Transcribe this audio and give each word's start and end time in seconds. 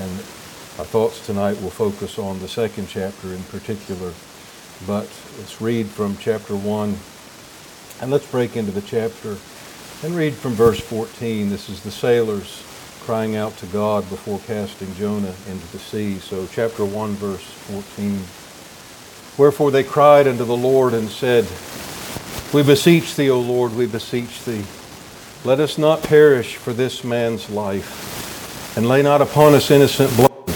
And 0.00 0.10
our 0.78 0.86
thoughts 0.86 1.24
tonight 1.26 1.60
will 1.60 1.70
focus 1.70 2.18
on 2.18 2.40
the 2.40 2.48
second 2.48 2.88
chapter 2.88 3.28
in 3.34 3.42
particular. 3.44 4.12
But 4.86 5.08
let's 5.38 5.60
read 5.60 5.86
from 5.86 6.16
chapter 6.16 6.56
1. 6.56 6.96
And 8.00 8.10
let's 8.10 8.30
break 8.30 8.56
into 8.56 8.72
the 8.72 8.80
chapter 8.80 9.36
and 10.02 10.16
read 10.16 10.34
from 10.34 10.52
verse 10.52 10.80
14. 10.80 11.50
This 11.50 11.68
is 11.68 11.82
the 11.82 11.90
sailors 11.90 12.64
crying 13.00 13.36
out 13.36 13.56
to 13.58 13.66
God 13.66 14.08
before 14.08 14.38
casting 14.46 14.94
Jonah 14.94 15.34
into 15.48 15.66
the 15.72 15.78
sea. 15.78 16.18
So, 16.18 16.46
chapter 16.46 16.84
1, 16.84 17.10
verse 17.14 17.42
14. 17.42 18.20
Wherefore 19.36 19.70
they 19.70 19.84
cried 19.84 20.26
unto 20.26 20.44
the 20.44 20.56
Lord 20.56 20.94
and 20.94 21.08
said, 21.08 21.44
We 22.54 22.62
beseech 22.62 23.16
thee, 23.16 23.30
O 23.30 23.40
Lord, 23.40 23.74
we 23.74 23.86
beseech 23.86 24.44
thee. 24.44 24.64
Let 25.44 25.60
us 25.60 25.78
not 25.78 26.02
perish 26.02 26.56
for 26.56 26.72
this 26.72 27.02
man's 27.04 27.48
life, 27.48 28.19
and 28.76 28.88
lay 28.88 29.02
not 29.02 29.20
upon 29.20 29.54
us 29.54 29.70
innocent 29.70 30.14
blood. 30.16 30.50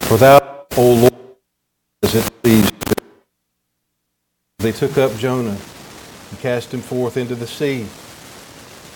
For 0.00 0.16
thou, 0.16 0.66
O 0.76 0.94
Lord, 0.94 1.14
as 2.02 2.14
it 2.14 2.30
pleased. 2.42 2.72
They 4.58 4.72
took 4.72 4.98
up 4.98 5.16
Jonah 5.16 5.56
and 6.30 6.38
cast 6.40 6.72
him 6.74 6.80
forth 6.80 7.16
into 7.16 7.34
the 7.34 7.46
sea, 7.46 7.86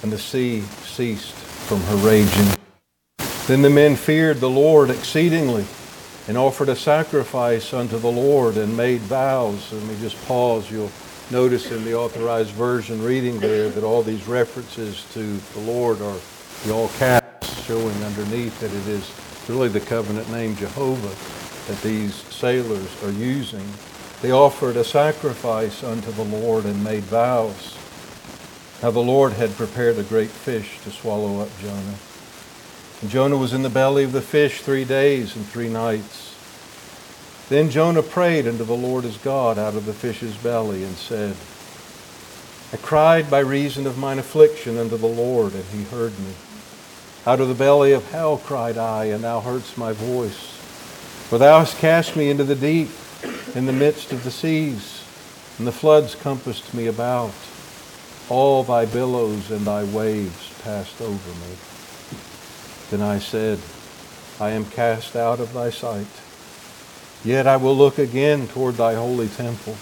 and 0.03 0.13
the 0.13 0.19
sea 0.19 0.61
ceased 0.61 1.33
from 1.33 1.81
her 1.83 1.97
raging. 1.97 2.57
Then 3.47 3.63
the 3.63 3.71
men 3.71 3.97
feared 3.97 4.39
the 4.39 4.51
Lord 4.51 4.91
exceedingly 4.91 5.65
and 6.29 6.37
offered 6.37 6.69
a 6.69 6.77
sacrifice 6.77 7.73
unto 7.73 7.99
the 7.99 8.11
Lord 8.11 8.57
and 8.57 8.77
made 8.77 9.01
vows. 9.01 9.73
Let 9.73 9.83
me 9.85 9.97
just 10.01 10.23
pause. 10.27 10.71
You'll 10.71 10.93
notice 11.31 11.71
in 11.73 11.85
the 11.85 11.95
authorized 11.95 12.51
version 12.51 13.03
reading 13.03 13.41
there 13.41 13.69
that 13.71 13.83
all 13.83 14.03
these 14.03 14.29
references 14.29 15.05
to 15.15 15.37
the 15.55 15.61
Lord 15.61 16.01
are 16.01 16.19
the 16.65 16.73
all 16.73 16.89
caps 16.99 17.22
showing 17.67 18.03
underneath 18.05 18.59
that 18.61 18.73
it 18.73 18.89
is 18.89 19.13
really 19.49 19.69
the 19.69 19.81
covenant 19.81 20.31
name 20.31 20.57
Jehovah 20.57 21.15
that 21.67 21.81
these 21.83 22.15
sailors 22.15 23.03
are 23.05 23.11
using. 23.11 23.65
They 24.21 24.31
offered 24.31 24.77
a 24.77 24.85
sacrifice 24.85 25.83
unto 25.83 26.11
the 26.13 26.25
Lord 26.25 26.65
and 26.65 26.83
made 26.83 27.05
vows. 27.05 27.77
Now 28.83 28.91
the 28.91 29.01
Lord 29.01 29.33
had 29.33 29.57
prepared 29.57 29.99
a 29.99 30.03
great 30.03 30.31
fish 30.31 30.81
to 30.85 30.91
swallow 30.91 31.41
up 31.41 31.49
Jonah. 31.61 31.95
And 33.01 33.11
Jonah 33.11 33.37
was 33.37 33.53
in 33.53 33.63
the 33.63 33.71
belly 33.71 34.05
of 34.05 34.13
the 34.13 34.23
fish 34.23 34.61
three 34.61 34.85
days 34.85 35.37
and 35.37 35.47
three 35.47 35.69
nights. 35.69 36.35
Then 37.49 37.71
Jonah 37.71 38.03
prayed 38.03 38.47
unto 38.47 38.65
the 38.65 38.77
Lord 38.77 39.05
his 39.05 39.17
God 39.19 39.59
out 39.59 39.75
of 39.75 39.87
the 39.87 39.93
fish's 39.93 40.37
belly 40.37 40.85
and 40.85 40.97
said, 40.97 41.37
I 42.73 42.77
cried 42.77 43.31
by 43.31 43.41
reason 43.41 43.87
of 43.87 43.99
mine 43.99 44.19
affliction 44.19 44.79
unto 44.79 44.97
the 44.97 45.07
Lord, 45.07 45.53
and 45.53 45.65
he 45.67 45.83
heard 45.85 46.19
me. 46.19 46.33
Out 47.25 47.41
of 47.41 47.47
the 47.47 47.55
belly 47.55 47.93
of 47.93 48.11
hell 48.11 48.37
cried 48.37 48.77
I, 48.77 49.05
and 49.05 49.23
thou 49.23 49.41
heardst 49.41 49.79
my 49.79 49.93
voice. 49.93 50.57
For 51.29 51.39
thou 51.39 51.61
hast 51.61 51.79
cast 51.79 52.17
me 52.17 52.31
into 52.31 52.43
the 52.43 52.57
deep, 52.57 52.91
in 53.55 53.67
the 53.67 53.73
midst 53.73 54.13
of 54.13 54.25
the 54.25 54.31
seas, 54.33 55.05
and 55.57 55.65
the 55.65 55.71
floods 55.71 56.17
compassed 56.17 56.75
me 56.75 56.89
about. 56.89 57.33
All 58.29 58.65
thy 58.65 58.87
billows 58.87 59.53
and 59.53 59.65
thy 59.65 59.85
waves 59.85 60.53
passed 60.63 61.01
over 61.01 61.13
me. 61.13 61.57
Then 62.91 63.03
I 63.03 63.21
said, 63.21 63.61
I 64.41 64.51
am 64.51 64.65
cast 64.65 65.15
out 65.15 65.39
of 65.39 65.53
thy 65.53 65.71
sight. 65.71 66.09
Yet 67.25 67.47
I 67.47 67.57
will 67.57 67.77
look 67.77 67.99
again 67.99 68.49
toward 68.49 68.75
thy 68.75 68.95
holy 68.95 69.29
temple. 69.29 69.77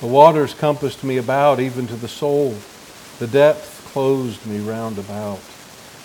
The 0.00 0.06
waters 0.06 0.52
compassed 0.52 1.02
me 1.02 1.16
about, 1.16 1.60
even 1.60 1.86
to 1.86 1.96
the 1.96 2.08
soul. 2.08 2.56
The 3.20 3.26
depth 3.26 3.88
closed 3.90 4.44
me 4.44 4.60
round 4.60 4.98
about. 4.98 5.40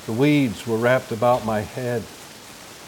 The 0.06 0.14
weeds 0.14 0.66
were 0.66 0.78
wrapped 0.78 1.12
about 1.12 1.46
my 1.46 1.62
head. 1.62 2.04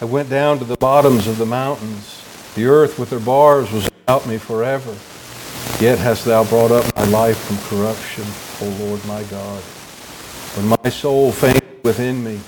I 0.02 0.06
went 0.06 0.30
down 0.30 0.58
to 0.60 0.66
the 0.66 0.78
bottoms 0.78 1.28
of 1.28 1.38
the 1.38 1.46
mountains. 1.46 2.24
The 2.56 2.66
earth 2.66 2.98
with 2.98 3.12
her 3.12 3.20
bars 3.20 3.72
was 3.72 3.88
about 3.88 4.26
me 4.28 4.38
forever. 4.38 4.96
Yet 5.80 6.00
hast 6.00 6.26
thou 6.26 6.44
brought 6.44 6.72
up 6.72 6.96
my 6.96 7.06
life 7.06 7.38
from 7.38 7.58
corruption, 7.70 8.26
O 8.62 8.86
Lord 8.86 9.06
my 9.06 9.24
God. 9.24 9.62
When 10.56 10.78
my 10.84 10.90
soul 10.90 11.32
fainted 11.32 11.84
within 11.84 12.24
me, 12.24 12.40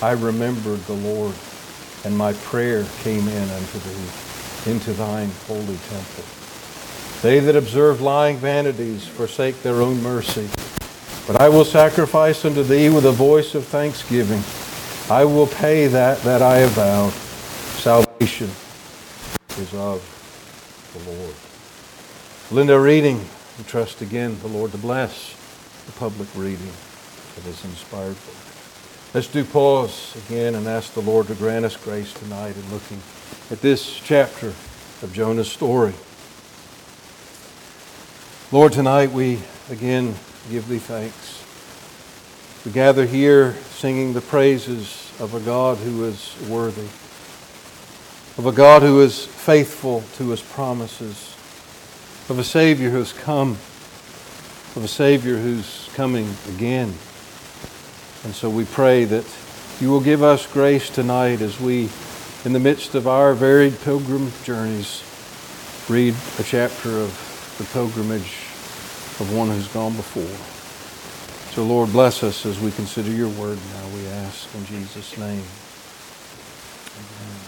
I 0.00 0.12
remembered 0.12 0.80
the 0.80 0.94
Lord, 0.94 1.34
and 2.04 2.16
my 2.16 2.32
prayer 2.32 2.86
came 3.02 3.26
in 3.28 3.50
unto 3.50 3.78
thee, 3.78 4.70
into 4.70 4.92
thine 4.92 5.30
holy 5.46 5.78
temple. 5.88 6.24
They 7.20 7.40
that 7.40 7.56
observe 7.56 8.00
lying 8.00 8.36
vanities 8.36 9.06
forsake 9.06 9.62
their 9.62 9.82
own 9.82 10.02
mercy. 10.02 10.48
But 11.28 11.42
I 11.42 11.50
will 11.50 11.66
sacrifice 11.66 12.46
unto 12.46 12.62
thee 12.62 12.88
with 12.88 13.04
a 13.04 13.12
voice 13.12 13.54
of 13.54 13.66
thanksgiving. 13.66 14.42
I 15.14 15.26
will 15.26 15.46
pay 15.46 15.86
that 15.86 16.22
that 16.22 16.40
I 16.40 16.56
have 16.56 16.70
vowed. 16.70 17.12
Salvation 17.82 18.48
is 19.58 19.74
of 19.74 20.00
the 20.94 21.10
Lord. 21.10 21.34
Linda 22.50 22.80
reading. 22.80 23.18
We 23.58 23.64
trust 23.64 24.00
again 24.00 24.38
the 24.40 24.48
Lord 24.48 24.72
to 24.72 24.78
bless 24.78 25.36
the 25.84 25.92
public 25.92 26.30
reading 26.34 26.72
of 27.36 27.42
His 27.44 27.62
inspired 27.62 28.16
book. 28.24 28.34
Let's 29.12 29.26
do 29.26 29.44
pause 29.44 30.16
again 30.24 30.54
and 30.54 30.66
ask 30.66 30.94
the 30.94 31.02
Lord 31.02 31.26
to 31.26 31.34
grant 31.34 31.66
us 31.66 31.76
grace 31.76 32.14
tonight 32.14 32.56
in 32.56 32.72
looking 32.72 33.02
at 33.50 33.60
this 33.60 33.98
chapter 33.98 34.46
of 35.02 35.10
Jonah's 35.12 35.52
story. 35.52 35.92
Lord, 38.50 38.72
tonight 38.72 39.12
we 39.12 39.40
again 39.68 40.14
give 40.50 40.68
thee 40.68 40.78
thanks. 40.78 41.44
We 42.64 42.72
gather 42.72 43.06
here 43.06 43.52
singing 43.70 44.14
the 44.14 44.20
praises 44.20 45.12
of 45.20 45.34
a 45.34 45.40
God 45.40 45.78
who 45.78 46.04
is 46.04 46.34
worthy, 46.48 46.88
of 48.38 48.46
a 48.46 48.52
God 48.52 48.82
who 48.82 49.00
is 49.00 49.24
faithful 49.24 50.02
to 50.16 50.30
his 50.30 50.42
promises, 50.42 51.34
of 52.28 52.38
a 52.38 52.44
Savior 52.44 52.90
who 52.90 52.98
has 52.98 53.12
come, 53.12 53.50
of 54.76 54.84
a 54.84 54.88
Savior 54.88 55.36
who's 55.36 55.88
coming 55.94 56.28
again. 56.54 56.94
And 58.24 58.34
so 58.34 58.48
we 58.48 58.64
pray 58.64 59.04
that 59.04 59.24
you 59.80 59.90
will 59.90 60.00
give 60.00 60.22
us 60.22 60.46
grace 60.46 60.90
tonight 60.90 61.40
as 61.40 61.60
we, 61.60 61.88
in 62.44 62.52
the 62.52 62.60
midst 62.60 62.94
of 62.94 63.06
our 63.06 63.34
varied 63.34 63.78
pilgrim 63.82 64.32
journeys, 64.44 65.04
read 65.88 66.14
a 66.38 66.42
chapter 66.42 66.90
of 66.90 67.54
the 67.58 67.64
pilgrimage 67.72 68.47
of 69.20 69.34
one 69.34 69.48
who's 69.48 69.68
gone 69.68 69.94
before. 69.96 70.24
So, 71.54 71.64
Lord, 71.64 71.92
bless 71.92 72.22
us 72.22 72.46
as 72.46 72.60
we 72.60 72.70
consider 72.70 73.10
your 73.10 73.28
word 73.30 73.58
now, 73.74 73.88
we 73.94 74.06
ask 74.06 74.54
in 74.54 74.64
Jesus' 74.66 75.16
name. 75.18 75.42
Amen. 76.96 77.40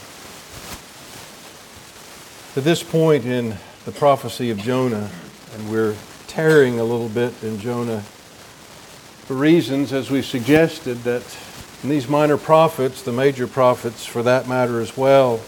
At 2.57 2.65
this 2.65 2.83
point 2.83 3.25
in 3.25 3.57
the 3.85 3.93
prophecy 3.93 4.51
of 4.51 4.59
Jonah, 4.59 5.11
and 5.55 5.71
we're 5.71 5.95
tearing 6.27 6.81
a 6.81 6.85
little 6.85 7.09
bit 7.09 7.33
in 7.43 7.59
Jonah 7.61 8.01
for 8.01 9.35
reasons, 9.35 9.93
as 9.93 10.11
we've 10.11 10.27
suggested, 10.27 11.05
that 11.05 11.23
in 11.85 11.89
these 11.89 12.09
minor 12.09 12.37
prophets, 12.37 13.03
the 13.03 13.13
major 13.13 13.47
prophets 13.47 14.05
for 14.05 14.25
that 14.25 14.49
matter 14.49 14.81
as 14.81 14.97
well, 14.97 15.39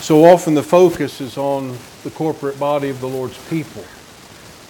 so 0.00 0.24
often 0.24 0.54
the 0.54 0.62
focus 0.62 1.20
is 1.20 1.36
on 1.36 1.76
the 2.04 2.10
corporate 2.10 2.60
body 2.60 2.88
of 2.88 3.00
the 3.00 3.08
Lord's 3.08 3.36
people, 3.48 3.84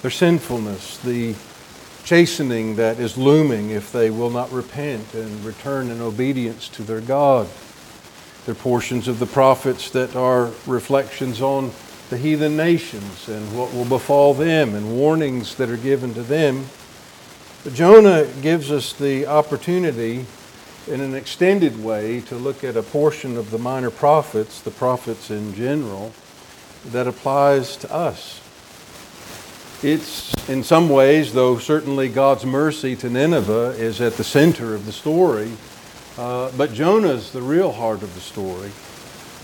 their 0.06 0.10
sinfulness, 0.12 0.98
the 0.98 1.34
chastening 2.04 2.76
that 2.76 3.00
is 3.00 3.18
looming 3.18 3.70
if 3.70 3.90
they 3.90 4.08
will 4.08 4.30
not 4.30 4.52
repent 4.52 5.14
and 5.14 5.44
return 5.44 5.90
in 5.90 6.00
obedience 6.00 6.68
to 6.68 6.84
their 6.84 7.00
God. 7.00 7.48
There 8.44 8.52
are 8.52 8.56
portions 8.56 9.08
of 9.08 9.18
the 9.18 9.26
prophets 9.26 9.90
that 9.90 10.14
are 10.14 10.52
reflections 10.64 11.42
on 11.42 11.72
the 12.08 12.16
heathen 12.16 12.56
nations 12.56 13.28
and 13.28 13.58
what 13.58 13.74
will 13.74 13.84
befall 13.84 14.32
them 14.32 14.76
and 14.76 14.96
warnings 14.96 15.56
that 15.56 15.70
are 15.70 15.76
given 15.76 16.14
to 16.14 16.22
them. 16.22 16.66
But 17.64 17.74
Jonah 17.74 18.26
gives 18.42 18.70
us 18.70 18.92
the 18.92 19.26
opportunity 19.26 20.24
in 20.86 21.00
an 21.00 21.16
extended 21.16 21.82
way 21.82 22.20
to 22.20 22.36
look 22.36 22.62
at 22.62 22.76
a 22.76 22.82
portion 22.84 23.36
of 23.36 23.50
the 23.50 23.58
minor 23.58 23.90
prophets, 23.90 24.60
the 24.60 24.70
prophets 24.70 25.32
in 25.32 25.52
general, 25.56 26.12
that 26.84 27.08
applies 27.08 27.76
to 27.78 27.92
us. 27.92 28.40
It's 29.82 30.32
in 30.48 30.62
some 30.64 30.88
ways, 30.88 31.34
though 31.34 31.58
certainly 31.58 32.08
God's 32.08 32.46
mercy 32.46 32.96
to 32.96 33.10
Nineveh 33.10 33.74
is 33.76 34.00
at 34.00 34.14
the 34.14 34.24
center 34.24 34.74
of 34.74 34.86
the 34.86 34.92
story, 34.92 35.52
uh, 36.16 36.50
but 36.56 36.72
Jonah's 36.72 37.30
the 37.30 37.42
real 37.42 37.72
heart 37.72 38.02
of 38.02 38.14
the 38.14 38.20
story. 38.20 38.70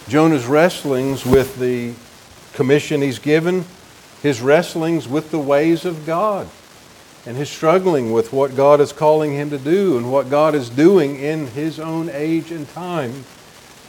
Jonah's 0.08 0.46
wrestlings 0.46 1.26
with 1.26 1.58
the 1.58 1.92
commission 2.54 3.02
he's 3.02 3.18
given, 3.18 3.66
his 4.22 4.40
wrestlings 4.40 5.06
with 5.06 5.30
the 5.30 5.38
ways 5.38 5.84
of 5.84 6.06
God 6.06 6.48
and 7.26 7.36
his 7.36 7.50
struggling 7.50 8.10
with 8.10 8.32
what 8.32 8.56
God 8.56 8.80
is 8.80 8.92
calling 8.92 9.32
him 9.32 9.50
to 9.50 9.58
do 9.58 9.98
and 9.98 10.10
what 10.10 10.30
God 10.30 10.54
is 10.54 10.70
doing 10.70 11.16
in 11.16 11.48
his 11.48 11.78
own 11.78 12.08
age 12.08 12.50
and 12.50 12.66
time 12.70 13.24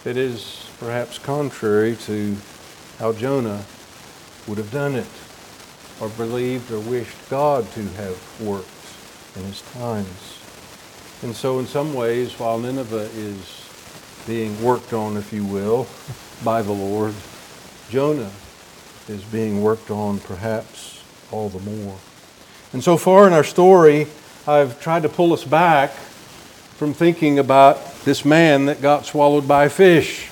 that 0.04 0.18
is 0.18 0.70
perhaps 0.78 1.18
contrary 1.20 1.96
to 1.96 2.36
how 3.00 3.14
Jonah 3.14 3.64
would 4.46 4.58
have 4.58 4.72
done 4.72 4.96
it 4.96 5.08
or 6.04 6.10
believed 6.10 6.70
or 6.70 6.80
wished 6.82 7.16
God 7.30 7.70
to 7.72 7.82
have 7.82 8.42
worked 8.42 8.68
in 9.38 9.44
his 9.44 9.62
times. 9.72 10.40
And 11.22 11.34
so, 11.34 11.60
in 11.60 11.66
some 11.66 11.94
ways, 11.94 12.38
while 12.38 12.60
Nineveh 12.60 13.10
is 13.16 13.70
being 14.28 14.62
worked 14.62 14.92
on, 14.92 15.16
if 15.16 15.32
you 15.32 15.46
will, 15.46 15.88
by 16.44 16.62
the 16.62 16.74
Lord, 16.74 17.14
Jonah 17.90 18.32
is 19.08 19.24
being 19.24 19.62
worked 19.64 19.92
on 19.92 20.20
perhaps 20.20 21.02
all 21.32 21.48
the 21.48 21.60
more. 21.60 21.98
And 22.74 22.84
so 22.84 22.98
far 22.98 23.26
in 23.26 23.32
our 23.32 23.46
story, 23.46 24.08
I've 24.46 24.82
tried 24.82 25.04
to 25.04 25.10
pull 25.10 25.32
us 25.32 25.46
back 25.46 25.92
from 25.92 26.94
thinking 26.94 27.40
about 27.40 27.96
this 28.04 28.26
man 28.26 28.66
that 28.66 28.82
got 28.82 29.06
swallowed 29.06 29.48
by 29.48 29.66
a 29.66 29.70
fish. 29.70 30.30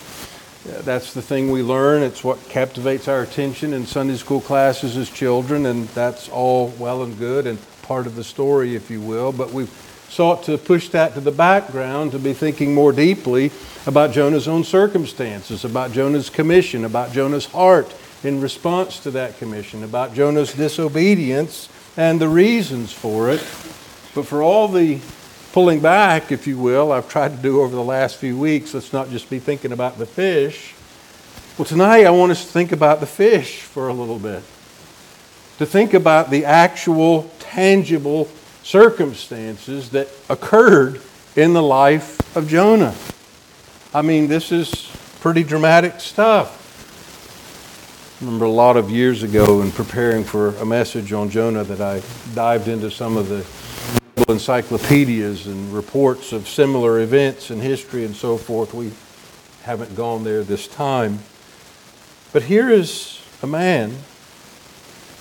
That's 0.65 1.13
the 1.13 1.21
thing 1.23 1.49
we 1.49 1.63
learn. 1.63 2.03
It's 2.03 2.23
what 2.23 2.37
captivates 2.47 3.07
our 3.07 3.23
attention 3.23 3.73
in 3.73 3.85
Sunday 3.87 4.15
school 4.15 4.41
classes 4.41 4.95
as 4.95 5.09
children, 5.09 5.65
and 5.65 5.87
that's 5.89 6.29
all 6.29 6.67
well 6.77 7.01
and 7.01 7.17
good 7.17 7.47
and 7.47 7.57
part 7.81 8.05
of 8.05 8.15
the 8.15 8.23
story, 8.23 8.75
if 8.75 8.91
you 8.91 9.01
will. 9.01 9.31
But 9.31 9.51
we've 9.51 9.71
sought 10.09 10.43
to 10.43 10.57
push 10.59 10.89
that 10.89 11.15
to 11.15 11.19
the 11.19 11.31
background 11.31 12.11
to 12.11 12.19
be 12.19 12.33
thinking 12.33 12.75
more 12.75 12.91
deeply 12.91 13.51
about 13.87 14.11
Jonah's 14.11 14.47
own 14.47 14.63
circumstances, 14.63 15.65
about 15.65 15.93
Jonah's 15.93 16.29
commission, 16.29 16.85
about 16.85 17.11
Jonah's 17.11 17.45
heart 17.47 17.95
in 18.23 18.39
response 18.39 18.99
to 18.99 19.11
that 19.11 19.39
commission, 19.39 19.83
about 19.83 20.13
Jonah's 20.13 20.53
disobedience 20.53 21.69
and 21.97 22.21
the 22.21 22.29
reasons 22.29 22.91
for 22.91 23.31
it. 23.31 23.39
But 24.13 24.27
for 24.27 24.43
all 24.43 24.67
the 24.67 24.99
pulling 25.51 25.81
back, 25.81 26.31
if 26.31 26.47
you 26.47 26.57
will, 26.57 26.91
I've 26.91 27.09
tried 27.09 27.35
to 27.35 27.41
do 27.41 27.61
over 27.61 27.75
the 27.75 27.83
last 27.83 28.17
few 28.17 28.37
weeks, 28.37 28.73
let's 28.73 28.93
not 28.93 29.09
just 29.09 29.29
be 29.29 29.39
thinking 29.39 29.71
about 29.71 29.97
the 29.97 30.05
fish. 30.05 30.73
Well, 31.57 31.65
tonight 31.65 32.05
I 32.05 32.11
want 32.11 32.31
us 32.31 32.45
to 32.45 32.51
think 32.51 32.71
about 32.71 33.01
the 33.01 33.05
fish 33.05 33.61
for 33.61 33.89
a 33.89 33.93
little 33.93 34.19
bit. 34.19 34.43
To 35.57 35.65
think 35.65 35.93
about 35.93 36.29
the 36.29 36.45
actual, 36.45 37.29
tangible 37.39 38.29
circumstances 38.63 39.89
that 39.89 40.07
occurred 40.29 41.01
in 41.35 41.53
the 41.53 41.61
life 41.61 42.35
of 42.35 42.47
Jonah. 42.47 42.95
I 43.93 44.01
mean, 44.01 44.27
this 44.27 44.51
is 44.51 44.89
pretty 45.19 45.43
dramatic 45.43 45.99
stuff. 45.99 46.59
I 48.21 48.25
remember 48.25 48.45
a 48.45 48.49
lot 48.49 48.77
of 48.77 48.89
years 48.89 49.23
ago 49.23 49.61
in 49.61 49.71
preparing 49.71 50.23
for 50.23 50.55
a 50.57 50.65
message 50.65 51.11
on 51.11 51.29
Jonah 51.29 51.63
that 51.65 51.81
I 51.81 52.01
dived 52.33 52.69
into 52.69 52.89
some 52.89 53.17
of 53.17 53.27
the 53.27 54.00
encyclopedias 54.29 55.47
and 55.47 55.73
reports 55.73 56.31
of 56.31 56.47
similar 56.47 56.99
events 56.99 57.51
in 57.51 57.59
history 57.59 58.05
and 58.05 58.15
so 58.15 58.37
forth. 58.37 58.73
We 58.73 58.91
haven't 59.63 59.95
gone 59.95 60.23
there 60.23 60.43
this 60.43 60.67
time. 60.67 61.19
But 62.33 62.43
here 62.43 62.69
is 62.69 63.21
a 63.43 63.47
man. 63.47 63.95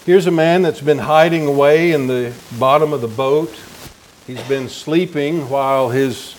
Here's 0.07 0.27
a 0.27 0.31
man 0.31 0.63
that's 0.63 0.81
been 0.81 0.99
hiding 0.99 1.47
away 1.47 1.93
in 1.93 2.07
the 2.07 2.33
bottom 2.59 2.93
of 2.93 3.01
the 3.01 3.09
boat. 3.09 3.55
He's 4.27 4.43
been 4.49 4.69
sleeping 4.69 5.49
while 5.51 5.91
his, 5.91 6.35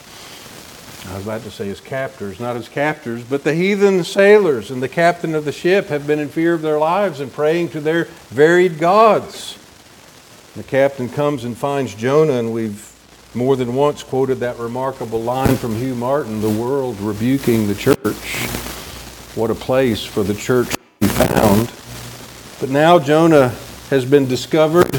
I 1.09 1.15
was 1.15 1.23
about 1.23 1.43
to 1.43 1.51
say 1.51 1.67
his 1.67 1.81
captors, 1.81 2.39
not 2.39 2.55
his 2.55 2.69
captors, 2.69 3.23
but 3.23 3.43
the 3.43 3.53
heathen 3.53 4.03
sailors 4.03 4.71
and 4.71 4.81
the 4.81 4.89
captain 4.89 5.35
of 5.35 5.45
the 5.45 5.51
ship 5.51 5.87
have 5.87 6.07
been 6.07 6.19
in 6.19 6.29
fear 6.29 6.53
of 6.53 6.61
their 6.61 6.79
lives 6.79 7.19
and 7.19 7.31
praying 7.31 7.69
to 7.69 7.81
their 7.81 8.05
varied 8.29 8.79
gods. 8.79 9.57
The 10.53 10.63
captain 10.63 11.07
comes 11.07 11.45
and 11.45 11.57
finds 11.57 11.95
Jonah, 11.95 12.33
and 12.33 12.51
we've 12.51 12.91
more 13.33 13.55
than 13.55 13.73
once 13.73 14.03
quoted 14.03 14.41
that 14.41 14.59
remarkable 14.59 15.21
line 15.21 15.55
from 15.55 15.77
Hugh 15.77 15.95
Martin 15.95 16.41
the 16.41 16.49
world 16.49 16.99
rebuking 16.99 17.67
the 17.67 17.75
church. 17.75 17.95
What 19.35 19.49
a 19.49 19.55
place 19.55 20.03
for 20.03 20.23
the 20.23 20.33
church 20.33 20.71
to 20.71 20.79
be 20.99 21.07
found. 21.07 21.71
But 22.59 22.69
now 22.69 22.99
Jonah 22.99 23.55
has 23.89 24.03
been 24.03 24.27
discovered. 24.27 24.93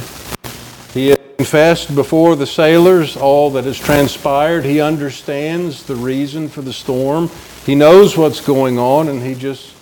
He 0.95 1.09
has 1.09 1.19
confessed 1.37 1.95
before 1.95 2.35
the 2.35 2.47
sailors 2.47 3.19
all 3.19 3.51
that 3.51 3.65
has 3.65 3.79
transpired. 3.79 4.65
He 4.65 4.81
understands 4.81 5.83
the 5.83 5.97
reason 5.97 6.49
for 6.49 6.63
the 6.63 6.73
storm. 6.73 7.29
He 7.67 7.75
knows 7.75 8.17
what's 8.17 8.41
going 8.41 8.79
on, 8.79 9.09
and 9.09 9.23
he 9.23 9.35
just 9.35 9.75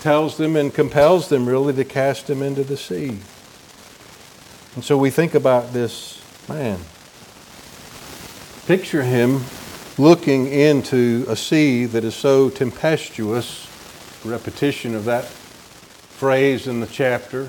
tells 0.00 0.36
them 0.36 0.56
and 0.56 0.74
compels 0.74 1.28
them 1.28 1.48
really 1.48 1.74
to 1.74 1.84
cast 1.84 2.28
him 2.28 2.42
into 2.42 2.64
the 2.64 2.76
sea. 2.76 3.20
And 4.76 4.84
so 4.84 4.96
we 4.98 5.10
think 5.10 5.34
about 5.34 5.72
this 5.72 6.22
man. 6.48 6.78
Picture 8.66 9.02
him 9.02 9.40
looking 9.96 10.46
into 10.46 11.24
a 11.28 11.34
sea 11.34 11.86
that 11.86 12.04
is 12.04 12.14
so 12.14 12.50
tempestuous, 12.50 13.66
repetition 14.22 14.94
of 14.94 15.06
that 15.06 15.24
phrase 15.24 16.66
in 16.66 16.80
the 16.80 16.86
chapter, 16.86 17.48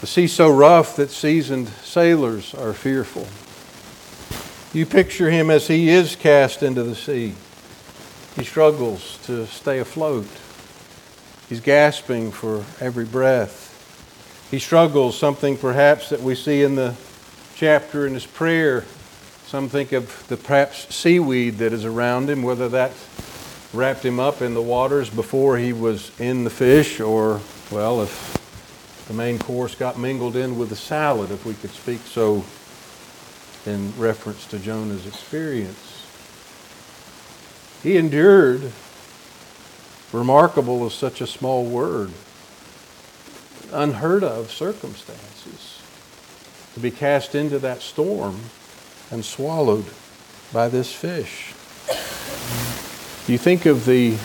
the 0.00 0.06
sea 0.06 0.28
so 0.28 0.48
rough 0.48 0.94
that 0.96 1.10
seasoned 1.10 1.68
sailors 1.68 2.54
are 2.54 2.72
fearful. 2.72 3.26
You 4.76 4.86
picture 4.86 5.30
him 5.30 5.50
as 5.50 5.66
he 5.66 5.90
is 5.90 6.14
cast 6.14 6.62
into 6.62 6.84
the 6.84 6.94
sea. 6.94 7.34
He 8.36 8.44
struggles 8.44 9.18
to 9.24 9.46
stay 9.46 9.80
afloat. 9.80 10.28
He's 11.48 11.60
gasping 11.60 12.30
for 12.30 12.64
every 12.80 13.04
breath. 13.04 13.61
He 14.52 14.58
struggles, 14.58 15.18
something 15.18 15.56
perhaps 15.56 16.10
that 16.10 16.20
we 16.20 16.34
see 16.34 16.62
in 16.62 16.74
the 16.74 16.94
chapter 17.54 18.06
in 18.06 18.12
his 18.12 18.26
prayer. 18.26 18.84
Some 19.46 19.70
think 19.70 19.92
of 19.92 20.28
the 20.28 20.36
perhaps 20.36 20.94
seaweed 20.94 21.56
that 21.56 21.72
is 21.72 21.86
around 21.86 22.28
him, 22.28 22.42
whether 22.42 22.68
that 22.68 22.92
wrapped 23.72 24.04
him 24.04 24.20
up 24.20 24.42
in 24.42 24.52
the 24.52 24.60
waters 24.60 25.08
before 25.08 25.56
he 25.56 25.72
was 25.72 26.12
in 26.20 26.44
the 26.44 26.50
fish, 26.50 27.00
or, 27.00 27.40
well, 27.70 28.02
if 28.02 29.06
the 29.08 29.14
main 29.14 29.38
course 29.38 29.74
got 29.74 29.98
mingled 29.98 30.36
in 30.36 30.58
with 30.58 30.68
the 30.68 30.76
salad, 30.76 31.30
if 31.30 31.46
we 31.46 31.54
could 31.54 31.70
speak 31.70 32.00
so 32.00 32.44
in 33.64 33.98
reference 33.98 34.44
to 34.48 34.58
Jonah's 34.58 35.06
experience. 35.06 36.04
He 37.82 37.96
endured, 37.96 38.70
remarkable 40.12 40.86
is 40.86 40.92
such 40.92 41.22
a 41.22 41.26
small 41.26 41.64
word 41.64 42.12
unheard 43.72 44.22
of 44.24 44.50
circumstances 44.50 45.82
to 46.74 46.80
be 46.80 46.90
cast 46.90 47.34
into 47.34 47.58
that 47.58 47.82
storm 47.82 48.40
and 49.10 49.24
swallowed 49.24 49.86
by 50.52 50.68
this 50.68 50.92
fish. 50.92 51.54
You 53.28 53.38
think 53.38 53.66
of 53.66 53.84
the 53.84 54.16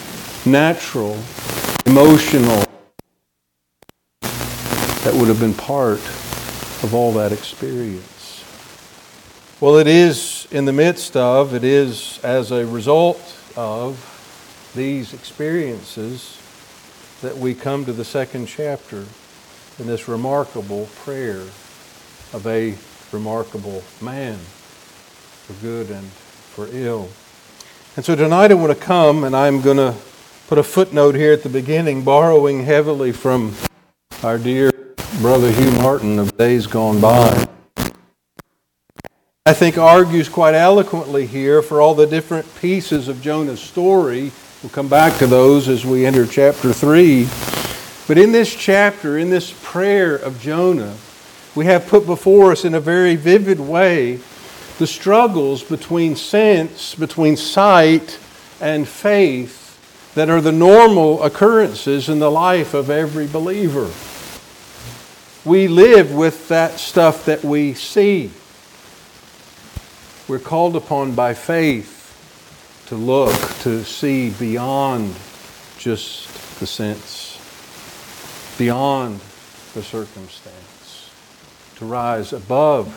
natural, 0.46 1.18
emotional 1.86 2.64
that 4.22 5.14
would 5.14 5.28
have 5.28 5.40
been 5.40 5.54
part 5.54 6.00
of 6.84 6.94
all 6.94 7.14
that 7.14 7.32
experience. 7.32 8.44
Well, 9.60 9.78
it 9.78 9.88
is 9.88 10.48
in 10.52 10.66
the 10.66 10.74
midst 10.74 11.18
of, 11.18 11.54
it 11.54 11.64
is 11.64 12.20
as 12.24 12.52
a 12.52 12.66
result 12.66 13.36
of 13.56 14.72
these 14.76 15.14
experiences 15.14 16.40
that 17.22 17.38
we 17.38 17.56
come 17.56 17.84
to 17.86 17.94
the 17.94 18.06
second 18.06 18.48
chapter 18.48 19.06
in 19.80 19.88
this 19.88 20.08
remarkable 20.08 20.88
prayer 21.04 21.42
of 22.34 22.46
a 22.48 22.76
remarkable 23.12 23.84
man 24.02 24.38
for 24.38 25.54
good 25.62 25.90
and 25.90 26.08
for 26.08 26.68
ill. 26.72 27.10
And 27.96 28.04
so 28.04 28.16
tonight 28.16 28.52
I 28.52 28.56
want 28.56 28.78
to 28.78 28.84
come 28.84 29.24
and 29.24 29.36
I'm 29.36 29.62
going 29.62 29.78
to 29.78 29.96
put 30.48 30.58
a 30.58 30.64
footnote 30.64 31.16
here 31.16 31.32
at 31.32 31.44
the 31.44 31.50
beginning, 31.50 32.04
borrowing 32.04 32.64
heavily 32.64 33.12
from 33.12 33.54
our 34.24 34.38
dear 34.38 34.72
brother 35.22 35.52
Hugh 35.52 35.72
Martin 35.74 36.18
of 36.20 36.36
days 36.38 36.68
gone 36.68 37.00
by. 37.00 37.48
I 39.46 39.54
think 39.54 39.78
argues 39.78 40.28
quite 40.28 40.56
eloquently 40.56 41.26
here 41.26 41.62
for 41.62 41.82
all 41.82 41.96
the 41.96 42.08
different 42.08 42.54
pieces 42.60 43.08
of 43.08 43.22
Jonah's 43.22 43.62
story. 43.62 44.32
We'll 44.62 44.72
come 44.72 44.90
back 44.90 45.18
to 45.20 45.28
those 45.28 45.70
as 45.70 45.86
we 45.86 46.06
enter 46.06 46.26
chapter 46.26 46.74
3. 46.74 47.57
But 48.08 48.18
in 48.18 48.32
this 48.32 48.56
chapter, 48.56 49.18
in 49.18 49.30
this 49.30 49.54
prayer 49.64 50.16
of 50.16 50.40
Jonah, 50.40 50.96
we 51.56 51.66
have 51.66 51.88
put 51.88 52.06
before 52.06 52.54
us 52.54 52.64
in 52.64 52.74
a 52.74 52.80
very 52.80 53.18
vivid 53.18 53.60
way 53.60 54.20
the 54.78 54.88
struggles 54.88 55.62
between 55.62 56.16
sense, 56.16 56.96
between 56.96 57.36
sight, 57.36 58.18
and 58.62 58.88
faith 58.88 60.14
that 60.16 60.30
are 60.30 60.40
the 60.40 60.54
normal 60.54 61.22
occurrences 61.22 62.08
in 62.08 62.20
the 62.20 62.32
life 62.32 62.74
of 62.74 62.90
every 62.90 63.28
believer. 63.28 63.92
We 65.44 65.68
live 65.68 66.14
with 66.14 66.48
that 66.48 66.80
stuff 66.80 67.26
that 67.26 67.44
we 67.44 67.74
see. 67.74 68.32
We're 70.30 70.40
called 70.40 70.76
upon 70.78 71.14
by 71.14 71.34
faith 71.34 71.96
to 72.88 72.96
look, 72.96 73.36
to 73.64 73.84
see 73.84 74.30
beyond 74.30 75.14
just 75.78 76.60
the 76.60 76.68
sense 76.68 77.27
beyond 78.58 79.20
the 79.74 79.84
circumstance, 79.84 81.12
to 81.76 81.86
rise 81.86 82.34
above 82.34 82.88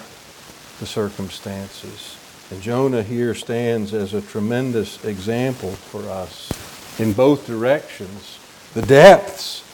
the 0.80 0.86
circumstances. 0.86 2.16
And 2.50 2.62
Jonah 2.62 3.02
here 3.02 3.34
stands 3.34 3.92
as 3.94 4.14
a 4.14 4.22
tremendous 4.22 5.04
example 5.04 5.72
for 5.72 6.02
us 6.08 6.50
in 6.98 7.12
both 7.12 7.46
directions. 7.46 8.38
The 8.74 8.82
depths 8.82 9.64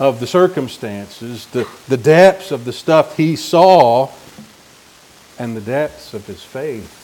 of 0.00 0.20
the 0.20 0.26
circumstances, 0.26 1.46
the, 1.46 1.68
the 1.88 1.96
depths 1.96 2.50
of 2.50 2.64
the 2.64 2.72
stuff 2.72 3.16
he 3.16 3.36
saw, 3.36 4.10
and 5.38 5.56
the 5.56 5.60
depths 5.60 6.14
of 6.14 6.26
his 6.26 6.42
faith 6.42 7.02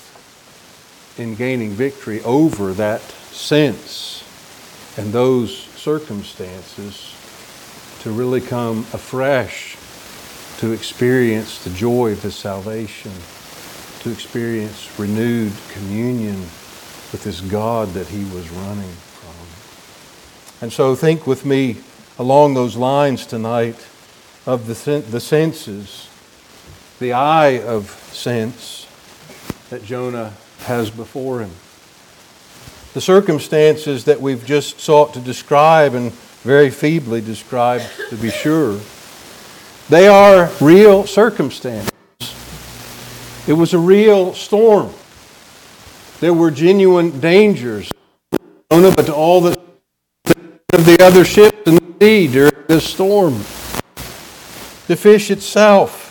in 1.19 1.35
gaining 1.35 1.71
victory 1.71 2.23
over 2.23 2.73
that 2.73 3.01
sense 3.01 4.25
and 4.97 5.13
those 5.13 5.57
circumstances 5.57 7.17
to 8.03 8.11
really 8.11 8.41
come 8.41 8.81
afresh 8.93 9.77
to 10.59 10.71
experience 10.71 11.65
the 11.65 11.71
joy 11.71 12.13
of 12.13 12.23
his 12.23 12.37
salvation, 12.37 13.11
to 14.01 14.13
experience 14.13 14.97
renewed 14.97 15.53
communion 15.71 16.37
with 17.11 17.23
this 17.25 17.41
God 17.41 17.89
that 17.95 18.07
he 18.07 18.25
was 18.27 18.49
running 18.51 18.91
from. 18.91 20.65
And 20.65 20.73
so 20.73 20.95
think 20.95 21.27
with 21.27 21.45
me 21.45 21.79
along 22.17 22.55
those 22.55 22.77
lines 22.77 23.27
tonight 23.27 23.85
of 24.47 24.67
the, 24.69 25.01
the 25.01 25.19
senses, 25.19 26.09
the 27.01 27.13
eye 27.13 27.61
of 27.61 27.91
sense 28.13 28.87
that 29.71 29.85
Jonah 29.85 30.33
has 30.61 30.91
before 30.91 31.41
him. 31.41 31.51
The 32.95 33.01
circumstances 33.01 34.05
that 34.05 34.21
we've 34.21 34.45
just 34.45 34.79
sought 34.79 35.15
to 35.15 35.21
describe 35.21 35.95
and 35.95 36.13
very 36.43 36.71
feebly 36.71 37.21
described, 37.21 37.85
to 38.11 38.17
be 38.17 38.31
sure, 38.31 38.81
they 39.89 40.09
are 40.09 40.51
real 40.61 41.07
circumstances. 41.07 41.91
It 43.47 43.53
was 43.53 43.75
a 43.75 43.79
real 43.79 44.35
storm. 44.35 44.93
There 46.21 46.35
were 46.35 46.51
genuine 46.51 47.21
dangers, 47.21 47.91
but 48.69 49.07
to 49.07 49.15
all 49.15 49.41
the 49.41 49.61
of 50.73 50.87
the 50.87 50.97
other 51.03 51.25
ships 51.25 51.59
in 51.67 51.75
the 51.75 51.95
sea 52.01 52.27
during 52.27 52.53
this 52.67 52.85
storm. 52.85 53.35
The 54.89 54.97
fish 54.97 55.31
itself. 55.31 56.09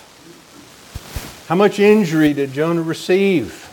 How 1.48 1.56
much 1.56 1.80
injury 1.80 2.34
did 2.34 2.54
Jonah 2.54 2.82
receive 2.82 3.68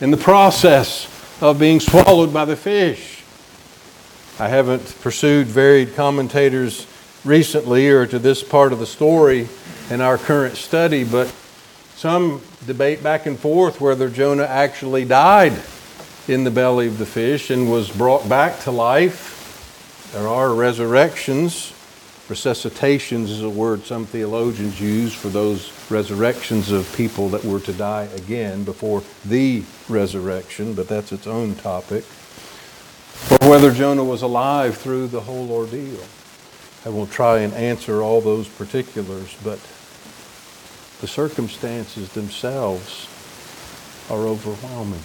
in 0.00 0.10
the 0.10 0.16
process 0.16 1.06
of 1.40 1.58
being 1.60 1.80
swallowed 1.80 2.32
by 2.32 2.44
the 2.44 2.56
fish? 2.56 3.21
I 4.38 4.48
haven't 4.48 4.98
pursued 5.02 5.46
varied 5.46 5.94
commentators 5.94 6.86
recently 7.22 7.90
or 7.90 8.06
to 8.06 8.18
this 8.18 8.42
part 8.42 8.72
of 8.72 8.78
the 8.78 8.86
story 8.86 9.46
in 9.90 10.00
our 10.00 10.16
current 10.16 10.56
study, 10.56 11.04
but 11.04 11.32
some 11.96 12.40
debate 12.66 13.02
back 13.02 13.26
and 13.26 13.38
forth 13.38 13.80
whether 13.80 14.08
Jonah 14.08 14.44
actually 14.44 15.04
died 15.04 15.52
in 16.28 16.44
the 16.44 16.50
belly 16.50 16.86
of 16.86 16.96
the 16.96 17.06
fish 17.06 17.50
and 17.50 17.70
was 17.70 17.90
brought 17.90 18.26
back 18.28 18.58
to 18.60 18.70
life. 18.70 20.10
There 20.14 20.26
are 20.26 20.54
resurrections. 20.54 21.72
Resuscitations 22.28 23.30
is 23.30 23.42
a 23.42 23.50
word 23.50 23.84
some 23.84 24.06
theologians 24.06 24.80
use 24.80 25.12
for 25.12 25.28
those 25.28 25.72
resurrections 25.90 26.70
of 26.70 26.90
people 26.96 27.28
that 27.28 27.44
were 27.44 27.60
to 27.60 27.72
die 27.74 28.08
again 28.16 28.64
before 28.64 29.02
the 29.26 29.62
resurrection, 29.88 30.72
but 30.72 30.88
that's 30.88 31.12
its 31.12 31.26
own 31.26 31.54
topic. 31.56 32.04
Or 33.30 33.48
whether 33.48 33.72
Jonah 33.72 34.04
was 34.04 34.22
alive 34.22 34.76
through 34.76 35.08
the 35.08 35.20
whole 35.20 35.50
ordeal. 35.50 36.04
I 36.84 36.88
will 36.88 37.06
try 37.06 37.38
and 37.38 37.54
answer 37.54 38.02
all 38.02 38.20
those 38.20 38.48
particulars, 38.48 39.36
but 39.44 39.58
the 41.00 41.06
circumstances 41.06 42.08
themselves 42.12 43.08
are 44.10 44.26
overwhelming. 44.26 45.02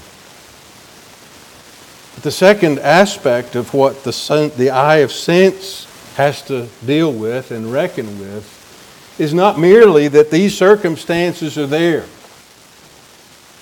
But 2.16 2.24
the 2.24 2.32
second 2.32 2.80
aspect 2.80 3.56
of 3.56 3.74
what 3.74 4.04
the, 4.04 4.52
the 4.58 4.72
eye 4.72 4.98
of 4.98 5.12
sense 5.12 5.86
has 6.16 6.42
to 6.44 6.68
deal 6.84 7.14
with 7.14 7.52
and 7.52 7.72
reckon 7.72 8.20
with 8.20 9.16
is 9.20 9.34
not 9.34 9.60
merely 9.60 10.08
that 10.08 10.32
these 10.32 10.58
circumstances 10.58 11.58
are 11.58 11.68
there. 11.68 12.06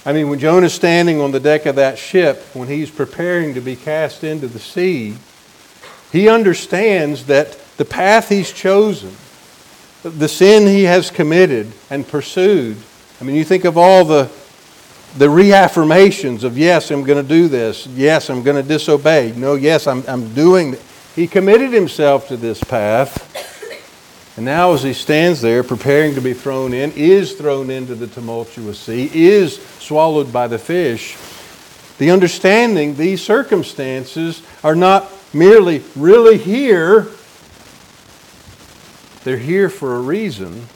I 0.06 0.14
mean, 0.14 0.30
when 0.30 0.38
Jonah's 0.38 0.74
standing 0.74 1.20
on 1.20 1.32
the 1.32 1.40
deck 1.40 1.66
of 1.66 1.76
that 1.78 1.98
ship, 1.98 2.44
when 2.54 2.68
he's 2.68 2.92
preparing 2.92 3.56
to 3.56 3.62
be 3.62 3.76
cast 3.76 4.24
into 4.24 4.48
the 4.48 4.60
sea, 4.60 5.16
he 6.12 6.30
understands 6.30 7.26
that 7.26 7.58
the 7.78 7.86
path 7.86 8.30
he's 8.30 8.52
chosen, 8.52 9.16
the 10.04 10.28
sin 10.28 10.68
he 10.68 10.84
has 10.84 11.10
committed 11.10 11.72
and 11.90 12.08
pursued. 12.08 12.78
I 13.20 13.24
mean, 13.24 13.36
you 13.36 13.44
think 13.44 13.66
of 13.66 13.78
all 13.78 14.06
the, 14.06 14.30
the 15.18 15.28
reaffirmations 15.28 16.44
of, 16.44 16.58
yes, 16.58 16.92
I'm 16.92 17.04
going 17.04 17.22
to 17.22 17.28
do 17.28 17.48
this. 17.48 17.88
Yes, 17.88 18.30
I'm 18.30 18.44
going 18.44 18.62
to 18.62 18.68
disobey. 18.68 19.34
No, 19.36 19.56
yes, 19.56 19.88
I'm, 19.88 20.04
I'm 20.08 20.34
doing. 20.36 20.78
He 21.16 21.26
committed 21.26 21.74
himself 21.74 22.28
to 22.28 22.38
this 22.38 22.64
path. 22.64 23.35
And 24.36 24.46
now, 24.46 24.74
as 24.74 24.84
he 24.84 24.94
stands 24.94 25.42
there 25.42 25.64
preparing 25.64 26.16
to 26.16 26.22
be 26.22 26.34
thrown 26.34 26.74
in, 26.74 26.92
is 26.94 27.34
thrown 27.34 27.70
into 27.70 27.96
the 27.96 28.08
tumultuous 28.08 28.80
sea, 28.80 29.10
is 29.14 29.62
swallowed 29.80 30.34
by 30.34 30.48
the 30.48 30.60
fish, 30.60 31.18
the 31.98 32.12
understanding 32.12 32.96
these 32.96 33.24
circumstances 33.24 34.42
are 34.64 34.76
not 34.76 35.10
merely 35.34 35.84
really 35.96 36.38
here 36.38 37.08
they're 39.26 39.38
here 39.38 39.70
for 39.70 39.96
a 39.96 40.00
reason, 40.00 40.68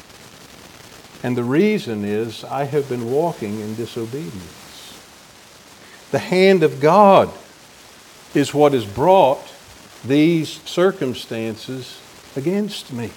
and 1.22 1.38
the 1.38 1.44
reason 1.44 2.04
is 2.04 2.44
I 2.44 2.63
have 2.63 2.89
been 2.89 3.12
walking 3.12 3.60
in 3.60 3.75
disobedience. 3.75 5.00
The 6.10 6.18
hand 6.18 6.63
of 6.63 6.82
God 6.82 7.30
is 8.34 8.51
what 8.51 8.74
has 8.74 8.86
brought 8.86 9.54
these 10.04 10.63
circumstances 10.63 12.01
against 12.36 12.92
me. 12.92 13.12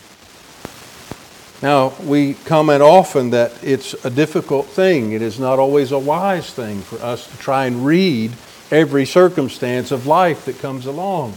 Now, 1.62 1.92
we 2.02 2.34
comment 2.34 2.82
often 2.82 3.30
that 3.30 3.52
it's 3.62 3.94
a 4.04 4.10
difficult 4.10 4.66
thing. 4.66 5.12
It 5.12 5.22
is 5.22 5.38
not 5.38 5.60
always 5.60 5.92
a 5.92 5.98
wise 5.98 6.52
thing 6.52 6.80
for 6.82 7.00
us 7.00 7.28
to 7.28 7.38
try 7.38 7.66
and 7.66 7.86
read 7.86 8.32
every 8.72 9.06
circumstance 9.06 9.92
of 9.92 10.04
life 10.08 10.46
that 10.46 10.58
comes 10.58 10.86
along. 10.86 11.34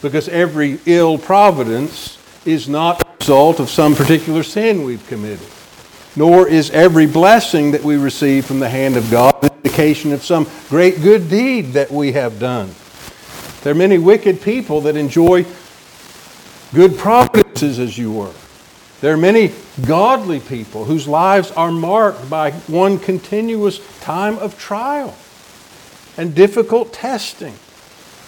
Because 0.00 0.28
every 0.30 0.80
ill 0.86 1.18
providence 1.18 2.16
is 2.46 2.70
not 2.70 3.02
a 3.02 3.06
result 3.20 3.60
of 3.60 3.68
some 3.68 3.94
particular 3.94 4.42
sin 4.42 4.84
we've 4.84 5.06
committed, 5.08 5.46
nor 6.16 6.48
is 6.48 6.70
every 6.70 7.06
blessing 7.06 7.72
that 7.72 7.84
we 7.84 7.98
receive 7.98 8.46
from 8.46 8.60
the 8.60 8.68
hand 8.70 8.96
of 8.96 9.10
God 9.10 9.34
an 9.42 9.50
indication 9.62 10.12
of 10.12 10.24
some 10.24 10.48
great 10.70 11.02
good 11.02 11.28
deed 11.28 11.74
that 11.74 11.90
we 11.90 12.12
have 12.12 12.38
done. 12.38 12.74
There 13.62 13.72
are 13.72 13.76
many 13.76 13.98
wicked 13.98 14.40
people 14.40 14.80
that 14.82 14.96
enjoy 14.96 15.44
good 16.72 16.96
providences 16.96 17.78
as 17.78 17.98
you 17.98 18.12
were. 18.12 18.32
There 19.00 19.14
are 19.14 19.18
many 19.18 19.52
godly 19.86 20.40
people 20.40 20.84
whose 20.84 21.06
lives 21.06 21.52
are 21.52 21.70
marked 21.70 22.28
by 22.28 22.50
one 22.50 22.98
continuous 22.98 23.80
time 24.00 24.38
of 24.38 24.58
trial 24.58 25.14
and 26.16 26.34
difficult 26.34 26.92
testing. 26.92 27.54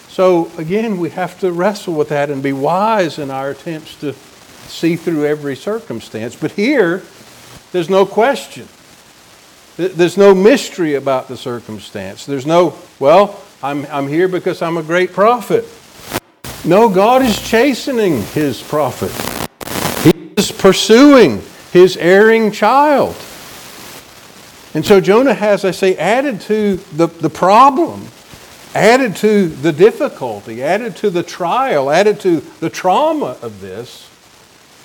So, 0.09 0.51
again, 0.59 0.99
we 0.99 1.11
have 1.11 1.39
to 1.41 1.53
wrestle 1.53 1.95
with 1.95 2.09
that 2.11 2.31
and 2.31 2.43
be 2.43 2.53
wise 2.53 3.19
in 3.19 3.31
our 3.31 3.51
attempts 3.51 3.97
to 4.01 4.13
see 4.13 4.97
through 4.97 5.27
every 5.27 5.57
circumstance. 5.57 6.37
But 6.37 6.53
here, 6.53 7.03
there's 7.73 7.91
no 7.91 8.07
question. 8.07 8.69
There's 9.77 10.17
no 10.17 10.35
mystery 10.35 10.95
about 10.95 11.29
the 11.29 11.37
circumstance. 11.37 12.27
There's 12.27 12.47
no, 12.47 12.77
well, 12.99 13.43
I'm, 13.63 13.87
I'm 13.87 14.09
here 14.09 14.29
because 14.29 14.63
I'm 14.63 14.77
a 14.77 14.83
great 14.83 15.13
prophet. 15.13 15.65
No, 16.65 16.89
God 16.89 17.23
is 17.23 17.41
chastening 17.41 18.23
his 18.23 18.61
prophet, 18.61 19.11
He 19.11 19.30
is 20.41 20.53
pursuing 20.53 21.43
his 21.71 21.97
erring 21.97 22.51
child. 22.51 23.15
And 24.73 24.87
so 24.87 25.01
Jonah 25.01 25.35
has, 25.35 25.65
I 25.65 25.71
say, 25.73 25.97
added 25.97 26.41
to 26.43 26.77
the, 26.77 27.07
the 27.07 27.31
problem 27.31 28.07
added 28.75 29.17
to 29.17 29.49
the 29.49 29.73
difficulty, 29.73 30.63
added 30.63 30.97
to 30.97 31.11
the 31.11 31.23
trial, 31.23 31.91
added 31.91 32.21
to 32.21 32.41
the 32.61 32.71
trauma 32.71 33.37
of 33.43 33.61
this, 33.61 34.09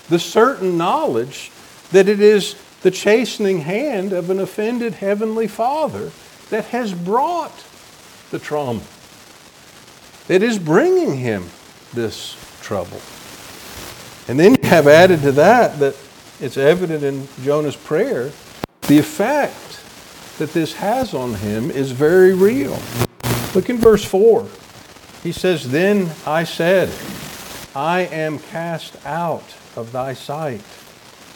the 0.09 0.19
certain 0.19 0.77
knowledge 0.77 1.51
that 1.91 2.09
it 2.09 2.19
is 2.19 2.55
the 2.81 2.91
chastening 2.91 3.59
hand 3.61 4.11
of 4.11 4.29
an 4.29 4.39
offended 4.39 4.93
heavenly 4.93 5.47
Father 5.47 6.11
that 6.49 6.65
has 6.65 6.93
brought 6.93 7.63
the 8.31 8.39
trauma, 8.39 8.81
that 10.27 10.41
is 10.41 10.57
bringing 10.57 11.17
him 11.17 11.45
this 11.93 12.35
trouble. 12.61 12.99
And 14.27 14.39
then 14.39 14.55
you 14.55 14.69
have 14.69 14.87
added 14.87 15.21
to 15.21 15.31
that 15.33 15.79
that 15.79 15.95
it's 16.39 16.57
evident 16.57 17.03
in 17.03 17.27
Jonah's 17.43 17.75
prayer 17.75 18.31
the 18.87 18.97
effect 18.97 19.81
that 20.37 20.51
this 20.51 20.73
has 20.73 21.13
on 21.13 21.35
him 21.35 21.71
is 21.71 21.91
very 21.91 22.33
real. 22.33 22.77
Look 23.53 23.69
in 23.69 23.77
verse 23.77 24.03
4. 24.03 24.47
He 25.23 25.31
says, 25.31 25.71
Then 25.71 26.11
I 26.25 26.43
said, 26.43 26.91
I 27.75 28.01
am 28.01 28.39
cast 28.39 29.03
out 29.05 29.55
of 29.75 29.91
thy 29.91 30.13
sight. 30.13 30.63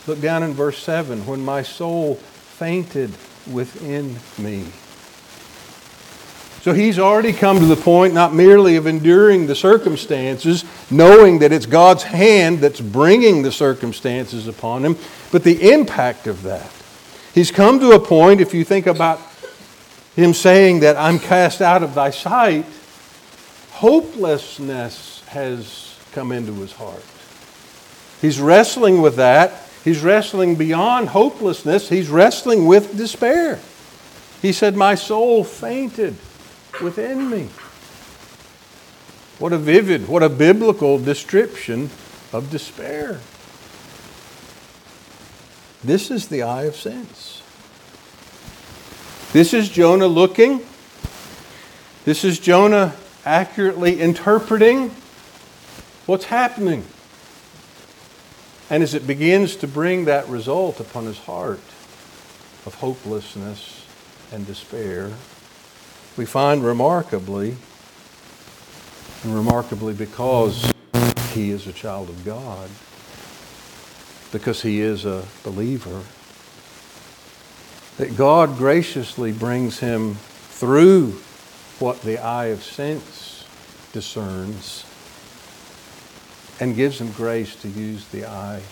Look 0.06 0.22
down 0.22 0.44
in 0.44 0.54
verse 0.54 0.78
7 0.80 1.26
when 1.26 1.44
my 1.44 1.64
soul 1.64 2.16
fainted 2.16 3.12
within 3.52 4.18
me. 4.38 4.68
So 6.62 6.74
he's 6.74 7.00
already 7.00 7.32
come 7.32 7.60
to 7.60 7.66
the 7.66 7.78
point 7.78 8.14
not 8.14 8.34
merely 8.34 8.76
of 8.76 8.86
enduring 8.86 9.48
the 9.48 9.56
circumstances, 9.56 10.66
knowing 10.92 11.40
that 11.40 11.54
it's 11.54 11.66
God's 11.66 12.04
hand 12.04 12.60
that's 12.60 12.82
bringing 12.82 13.44
the 13.44 13.52
circumstances 13.52 14.48
upon 14.48 14.84
him, 14.84 14.98
but 15.32 15.44
the 15.44 15.72
impact 15.72 16.28
of 16.28 16.44
that. 16.44 16.70
He's 17.34 17.50
come 17.50 17.80
to 17.80 17.92
a 17.92 18.00
point, 18.00 18.42
if 18.42 18.54
you 18.54 18.66
think 18.66 18.88
about 18.88 19.22
him 20.18 20.34
saying 20.34 20.82
that 20.82 20.98
I'm 20.98 21.18
cast 21.18 21.62
out 21.62 21.82
of 21.82 21.96
thy 21.96 22.10
sight, 22.10 22.66
hopelessness 23.72 25.24
has 25.28 25.98
come 26.12 26.34
into 26.34 26.54
his 26.56 26.74
heart. 26.74 27.06
He's 28.20 28.42
wrestling 28.42 29.02
with 29.02 29.16
that. 29.16 29.64
He's 29.86 30.02
wrestling 30.02 30.56
beyond 30.56 31.10
hopelessness. 31.10 31.88
He's 31.88 32.10
wrestling 32.10 32.66
with 32.66 32.98
despair. 32.98 33.60
He 34.42 34.52
said, 34.52 34.76
My 34.76 34.96
soul 34.96 35.46
fainted 35.46 36.18
within 36.82 37.30
me. 37.30 37.50
What 39.40 39.54
a 39.54 39.58
vivid, 39.58 40.08
what 40.08 40.22
a 40.22 40.30
biblical 40.30 41.00
description 41.00 41.90
of 42.34 42.50
despair. 42.52 43.20
This 45.84 46.12
is 46.12 46.28
the 46.28 46.44
eye 46.44 46.64
of 46.64 46.76
sense. 46.76 47.42
This 49.32 49.54
is 49.54 49.70
Jonah 49.70 50.08
looking. 50.08 50.62
This 52.04 52.26
is 52.26 52.40
Jonah 52.40 52.96
accurately 53.26 54.02
interpreting 54.02 54.90
what's 56.06 56.26
happening. 56.26 56.84
And 58.70 58.84
as 58.84 58.94
it 58.94 59.08
begins 59.08 59.56
to 59.58 59.68
bring 59.68 60.06
that 60.06 60.28
result 60.28 60.80
upon 60.80 61.06
his 61.06 61.20
heart 61.20 61.60
of 62.66 62.76
hopelessness 62.80 63.86
and 64.32 64.46
despair, 64.46 65.12
we 66.20 66.26
find 66.26 66.66
remarkably, 66.66 67.56
and 69.24 69.34
remarkably 69.34 69.94
because 69.94 70.70
he 71.32 71.50
is 71.50 71.66
a 71.66 71.72
child 71.72 72.10
of 72.10 72.26
God, 72.26 72.70
because 74.34 74.62
he 74.62 74.82
is 74.82 75.06
a 75.06 75.24
believer, 75.46 76.04
that 77.96 78.18
God 78.18 78.58
graciously 78.58 79.32
brings 79.32 79.80
him 79.80 80.16
through 80.50 81.12
what 81.80 82.02
the 82.02 82.18
eye 82.18 82.48
of 82.48 82.66
sense 82.66 83.46
discerns 83.94 84.84
and 86.60 86.76
gives 86.76 87.00
him 87.00 87.14
grace 87.14 87.56
to 87.62 87.70
use 87.70 88.06
the 88.10 88.26
eye 88.26 88.58
of 88.58 88.64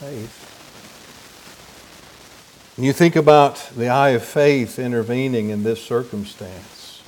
faith. 0.00 0.47
And 2.78 2.86
you 2.86 2.92
think 2.92 3.16
about 3.16 3.56
the 3.76 3.88
eye 3.88 4.10
of 4.10 4.22
faith 4.22 4.78
intervening 4.78 5.50
in 5.50 5.64
this 5.64 5.82
circumstance. 5.82 7.00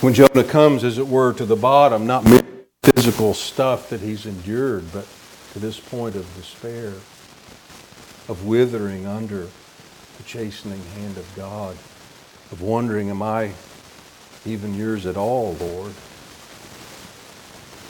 When 0.00 0.14
Jonah 0.14 0.44
comes, 0.44 0.82
as 0.82 0.96
it 0.96 1.06
were, 1.06 1.34
to 1.34 1.44
the 1.44 1.56
bottom, 1.56 2.06
not 2.06 2.24
physical 2.82 3.34
stuff 3.34 3.90
that 3.90 4.00
he's 4.00 4.24
endured, 4.24 4.90
but 4.90 5.06
to 5.52 5.58
this 5.58 5.78
point 5.78 6.16
of 6.16 6.24
despair, 6.36 6.94
of 8.30 8.46
withering 8.46 9.04
under 9.04 9.42
the 9.42 10.22
chastening 10.24 10.82
hand 10.96 11.18
of 11.18 11.30
God, 11.36 11.76
of 12.50 12.62
wondering, 12.62 13.10
am 13.10 13.20
I 13.20 13.52
even 14.46 14.74
yours 14.74 15.04
at 15.04 15.18
all, 15.18 15.52
Lord? 15.60 15.92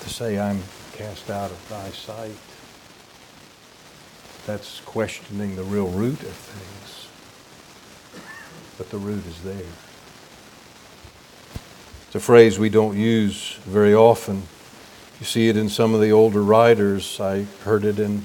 To 0.00 0.10
say, 0.10 0.36
I'm 0.36 0.60
cast 0.94 1.30
out 1.30 1.52
of 1.52 1.68
thy 1.68 1.90
sight. 1.90 2.51
That's 4.46 4.80
questioning 4.80 5.56
the 5.56 5.62
real 5.62 5.88
root 5.88 6.20
of 6.22 6.32
things. 6.32 7.08
But 8.76 8.90
the 8.90 8.98
root 8.98 9.24
is 9.26 9.42
there. 9.42 9.72
It's 12.06 12.14
a 12.16 12.20
phrase 12.20 12.58
we 12.58 12.68
don't 12.68 12.96
use 12.96 13.54
very 13.64 13.94
often. 13.94 14.42
You 15.20 15.26
see 15.26 15.48
it 15.48 15.56
in 15.56 15.68
some 15.68 15.94
of 15.94 16.00
the 16.00 16.10
older 16.10 16.42
writers. 16.42 17.20
I 17.20 17.44
heard 17.64 17.84
it 17.84 17.98
in 17.98 18.24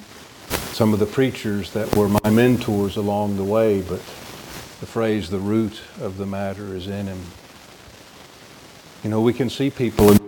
some 0.71 0.93
of 0.93 0.99
the 0.99 1.05
preachers 1.05 1.71
that 1.73 1.95
were 1.95 2.09
my 2.09 2.29
mentors 2.29 2.97
along 2.97 3.37
the 3.37 3.43
way, 3.43 3.81
but 3.81 3.99
the 4.79 4.85
phrase, 4.85 5.29
the 5.29 5.39
root 5.39 5.81
of 6.01 6.17
the 6.17 6.25
matter 6.25 6.75
is 6.75 6.87
in 6.87 7.07
him. 7.07 7.21
You 9.03 9.09
know, 9.09 9.21
we 9.21 9.33
can 9.33 9.49
see 9.49 9.69
people 9.69 10.11
in 10.11 10.19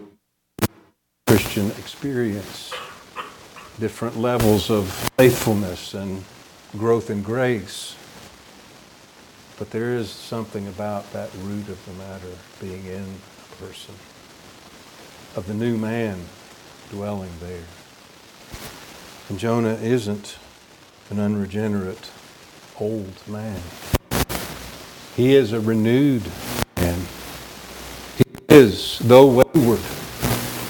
Christian 1.28 1.72
experience, 1.72 2.74
different 3.80 4.18
levels 4.18 4.70
of 4.70 4.90
faithfulness 5.18 5.94
and 5.94 6.24
growth 6.78 7.10
in 7.10 7.24
grace. 7.24 7.96
But 9.58 9.72
there 9.72 9.96
is 9.96 10.10
something 10.10 10.68
about 10.68 11.12
that 11.14 11.30
root 11.42 11.70
of 11.70 11.86
the 11.86 11.94
matter 11.94 12.38
being 12.60 12.86
in 12.86 13.04
a 13.04 13.56
person, 13.56 13.96
of 15.36 15.46
the 15.48 15.54
new 15.54 15.78
man 15.78 16.20
dwelling 16.90 17.32
there. 17.40 17.64
And 19.30 19.40
Jonah 19.40 19.76
isn't 19.76 20.38
an 21.10 21.20
unregenerate 21.20 22.12
old 22.80 23.28
man. 23.28 23.62
He 25.16 25.36
is 25.36 25.54
a 25.54 25.60
renewed 25.60 26.24
man. 26.78 27.00
He 28.18 28.26
is, 28.50 29.00
though 29.00 29.28
wayward, 29.28 29.82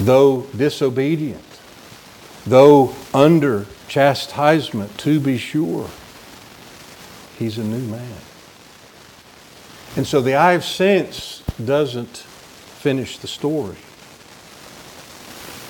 though 0.00 0.42
disobedient, 0.56 1.49
though 2.50 2.94
under 3.14 3.66
chastisement, 3.88 4.98
to 4.98 5.18
be 5.18 5.38
sure, 5.38 5.88
he's 7.38 7.58
a 7.58 7.64
new 7.64 7.86
man. 7.86 8.16
And 9.96 10.06
so 10.06 10.20
the 10.20 10.34
eye 10.34 10.52
of 10.52 10.64
sense 10.64 11.42
doesn't 11.64 12.16
finish 12.16 13.18
the 13.18 13.28
story. 13.28 13.76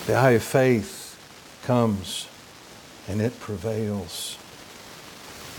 The 0.06 0.14
eye 0.14 0.32
of 0.32 0.42
faith 0.42 1.16
comes 1.64 2.28
and 3.08 3.20
it 3.20 3.38
prevails. 3.40 4.38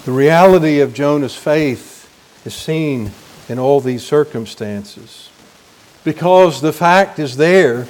The 0.05 0.11
reality 0.11 0.79
of 0.79 0.93
Jonah's 0.93 1.35
faith 1.35 2.09
is 2.45 2.53
seen 2.53 3.11
in 3.47 3.59
all 3.59 3.79
these 3.79 4.03
circumstances 4.03 5.29
because 6.03 6.61
the 6.61 6.73
fact 6.73 7.19
is 7.19 7.37
there 7.37 7.87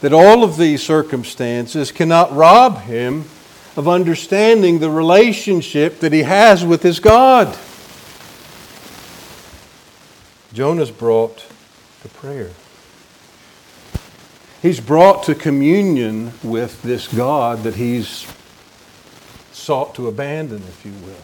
that 0.00 0.12
all 0.12 0.42
of 0.42 0.56
these 0.56 0.82
circumstances 0.82 1.92
cannot 1.92 2.34
rob 2.34 2.82
him 2.82 3.24
of 3.76 3.88
understanding 3.88 4.78
the 4.78 4.90
relationship 4.90 6.00
that 6.00 6.12
he 6.12 6.22
has 6.22 6.64
with 6.64 6.82
his 6.82 7.00
God. 7.00 7.58
Jonah's 10.52 10.90
brought 10.90 11.44
to 12.02 12.08
prayer. 12.08 12.50
He's 14.62 14.80
brought 14.80 15.22
to 15.24 15.34
communion 15.34 16.32
with 16.42 16.82
this 16.82 17.08
God 17.08 17.62
that 17.62 17.76
he's 17.76 18.26
sought 19.52 19.94
to 19.94 20.08
abandon, 20.08 20.62
if 20.62 20.84
you 20.84 20.92
will. 20.92 21.22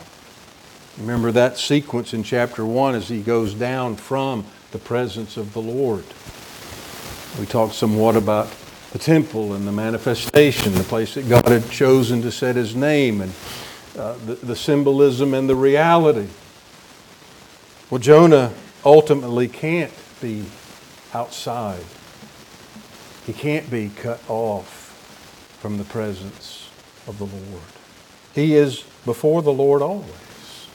Remember 0.98 1.32
that 1.32 1.58
sequence 1.58 2.14
in 2.14 2.22
chapter 2.22 2.64
1 2.64 2.94
as 2.94 3.08
he 3.08 3.20
goes 3.20 3.52
down 3.52 3.96
from 3.96 4.46
the 4.70 4.78
presence 4.78 5.36
of 5.36 5.52
the 5.52 5.60
Lord. 5.60 6.04
We 7.38 7.44
talked 7.44 7.74
somewhat 7.74 8.16
about 8.16 8.48
the 8.96 9.04
temple 9.04 9.52
and 9.52 9.68
the 9.68 9.72
manifestation, 9.72 10.72
the 10.72 10.82
place 10.82 11.12
that 11.16 11.28
God 11.28 11.48
had 11.48 11.68
chosen 11.70 12.22
to 12.22 12.32
set 12.32 12.56
his 12.56 12.74
name, 12.74 13.20
and 13.20 13.30
uh, 13.98 14.14
the, 14.24 14.36
the 14.36 14.56
symbolism 14.56 15.34
and 15.34 15.46
the 15.46 15.54
reality. 15.54 16.28
Well, 17.90 17.98
Jonah 17.98 18.54
ultimately 18.86 19.48
can't 19.48 19.92
be 20.22 20.46
outside, 21.12 21.84
he 23.26 23.34
can't 23.34 23.70
be 23.70 23.90
cut 23.90 24.22
off 24.30 25.58
from 25.60 25.76
the 25.76 25.84
presence 25.84 26.70
of 27.06 27.18
the 27.18 27.24
Lord. 27.24 27.62
He 28.34 28.56
is 28.56 28.82
before 29.04 29.42
the 29.42 29.52
Lord 29.52 29.82
always. 29.82 30.68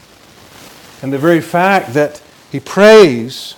And 1.01 1.11
the 1.11 1.17
very 1.17 1.41
fact 1.41 1.95
that 1.95 2.21
he 2.51 2.59
prays 2.59 3.55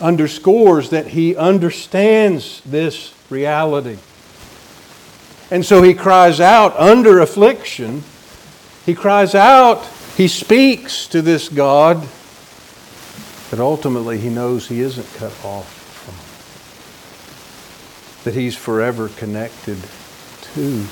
underscores 0.00 0.90
that 0.90 1.08
he 1.08 1.34
understands 1.36 2.60
this 2.64 3.14
reality. 3.30 3.98
And 5.50 5.64
so 5.64 5.82
he 5.82 5.94
cries 5.94 6.40
out 6.40 6.76
under 6.76 7.20
affliction. 7.20 8.02
He 8.84 8.94
cries 8.94 9.34
out, 9.34 9.84
he 10.16 10.28
speaks 10.28 11.06
to 11.08 11.22
this 11.22 11.48
God 11.48 12.06
that 13.50 13.60
ultimately 13.60 14.18
he 14.18 14.28
knows 14.28 14.68
he 14.68 14.80
isn't 14.80 15.06
cut 15.14 15.32
off 15.44 15.72
from, 16.02 16.14
that 18.24 18.38
he's 18.38 18.56
forever 18.56 19.08
connected 19.08 19.78
to. 20.54 20.84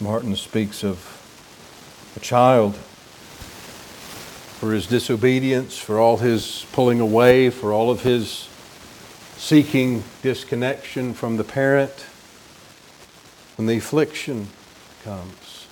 Martin 0.00 0.36
speaks 0.36 0.84
of 0.84 1.10
a 2.16 2.20
child 2.20 2.78
for 4.64 4.72
his 4.72 4.86
disobedience, 4.86 5.76
for 5.76 5.98
all 6.00 6.16
his 6.16 6.64
pulling 6.72 6.98
away, 6.98 7.50
for 7.50 7.70
all 7.70 7.90
of 7.90 8.00
his 8.00 8.48
seeking 9.36 10.02
disconnection 10.22 11.12
from 11.12 11.36
the 11.36 11.44
parent, 11.44 12.06
when 13.58 13.66
the 13.66 13.76
affliction 13.76 14.48
comes. 15.04 15.66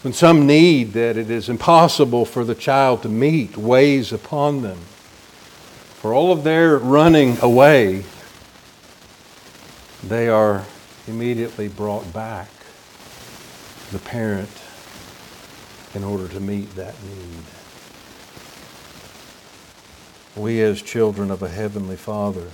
When 0.00 0.14
some 0.14 0.46
need 0.46 0.94
that 0.94 1.18
it 1.18 1.28
is 1.28 1.50
impossible 1.50 2.24
for 2.24 2.42
the 2.42 2.54
child 2.54 3.02
to 3.02 3.10
meet 3.10 3.58
weighs 3.58 4.10
upon 4.10 4.62
them, 4.62 4.78
for 5.98 6.14
all 6.14 6.32
of 6.32 6.42
their 6.42 6.78
running 6.78 7.36
away, 7.42 8.06
they 10.02 10.26
are 10.26 10.64
immediately 11.06 11.68
brought 11.68 12.14
back 12.14 12.48
the 13.92 13.98
parent 13.98 14.63
in 15.94 16.04
order 16.04 16.28
to 16.28 16.40
meet 16.40 16.74
that 16.76 16.94
need. 17.04 17.44
we 20.36 20.60
as 20.62 20.82
children 20.82 21.30
of 21.30 21.42
a 21.42 21.48
heavenly 21.48 21.96
Father, 21.96 22.50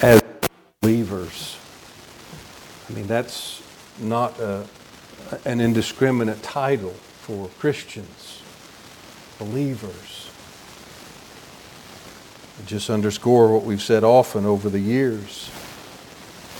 as 0.00 0.22
believers, 0.80 1.58
I 2.88 2.92
mean, 2.92 3.06
that's 3.06 3.62
not 3.98 4.38
a, 4.40 4.66
an 5.44 5.60
indiscriminate 5.60 6.42
title 6.42 6.94
for 7.20 7.48
Christians, 7.58 8.42
believers. 9.38 10.30
Just 12.64 12.88
underscore 12.88 13.52
what 13.52 13.64
we've 13.64 13.82
said 13.82 14.02
often 14.02 14.46
over 14.46 14.70
the 14.70 14.80
years. 14.80 15.50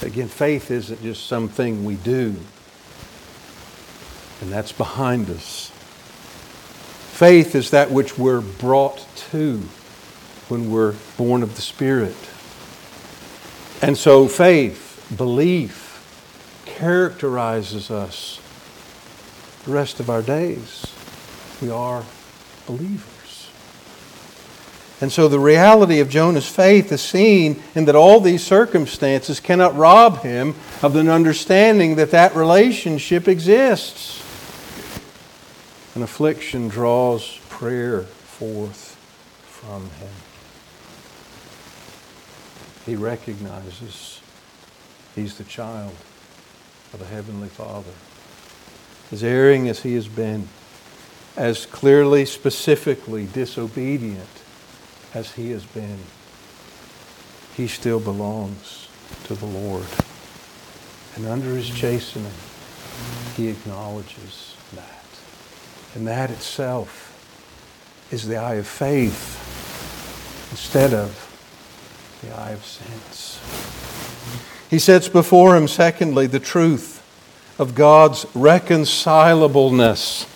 Again, 0.03 0.29
faith 0.29 0.71
isn't 0.71 1.01
just 1.01 1.27
something 1.27 1.87
we 1.87 1.95
do, 1.95 2.37
and 4.41 4.53
that's 4.53 4.73
behind 4.73 5.31
us. 5.31 5.71
Faith 7.13 7.55
is 7.55 7.71
that 7.71 7.91
which 7.91 8.19
we're 8.19 8.43
brought 8.43 9.07
to 9.31 9.59
when 10.49 10.71
we're 10.71 10.95
born 11.17 11.43
of 11.43 11.57
the 11.57 11.63
Spirit. 11.63 12.15
And 13.83 13.97
so 13.97 14.29
faith, 14.29 15.15
belief, 15.17 16.63
characterizes 16.67 17.91
us 17.91 18.41
the 19.65 19.73
rest 19.73 19.99
of 19.99 20.11
our 20.11 20.23
days. 20.23 20.85
We 21.63 21.71
are 21.71 22.05
believers. 22.67 23.49
And 25.01 25.13
so 25.13 25.29
the 25.29 25.41
reality 25.41 26.01
of 26.01 26.09
Jonah's 26.09 26.49
faith 26.49 26.91
is 26.93 27.03
seen 27.03 27.63
in 27.75 27.85
that 27.87 27.97
all 27.97 28.21
these 28.21 28.45
circumstances 28.45 29.41
cannot 29.41 29.77
rob 29.77 30.21
him 30.23 30.55
of 30.83 30.97
an 30.97 31.09
understanding 31.09 31.97
that 31.97 32.11
that 32.13 32.35
relationship 32.35 33.29
exists. 33.29 34.23
An 35.97 36.03
affliction 36.03 36.69
draws 36.69 37.39
prayer 37.49 38.03
forth 38.03 38.97
from 39.47 39.89
him. 39.93 40.11
He 42.85 42.95
recognizes 42.95 44.21
he's 45.15 45.39
the 45.39 45.45
child 45.45 45.95
of 46.93 47.01
a 47.01 47.07
Heavenly 47.07 47.49
Father. 47.49 47.95
As 49.11 49.25
erring 49.25 49.71
as 49.71 49.85
he 49.85 49.95
has 49.95 50.07
been, 50.07 50.49
as 51.35 51.65
clearly, 51.65 52.27
specifically 52.27 53.25
disobedient 53.25 54.29
as 55.15 55.33
he 55.33 55.51
has 55.53 55.65
been, 55.65 56.01
he 57.57 57.67
still 57.67 58.01
belongs 58.01 58.89
to 59.25 59.35
the 59.35 59.47
Lord. 59.47 59.87
And 61.15 61.25
under 61.25 61.57
his 61.57 61.71
chastening, 61.71 62.35
he 63.35 63.49
acknowledges 63.49 64.57
that. 64.75 64.96
And 65.97 66.07
that 66.09 66.31
itself 66.31 67.05
is 68.13 68.29
the 68.29 68.37
eye 68.37 68.57
of 68.57 68.67
faith 68.67 69.41
instead 70.51 70.93
of 70.93 71.23
the 72.23 72.37
eye 72.37 72.51
of 72.51 72.63
sense. 72.67 73.41
He 74.69 74.79
sets 74.79 75.09
before 75.09 75.57
him, 75.57 75.67
secondly, 75.67 76.27
the 76.27 76.39
truth 76.39 77.03
of 77.59 77.75
God's 77.75 78.27
reconcilableness. 78.35 80.27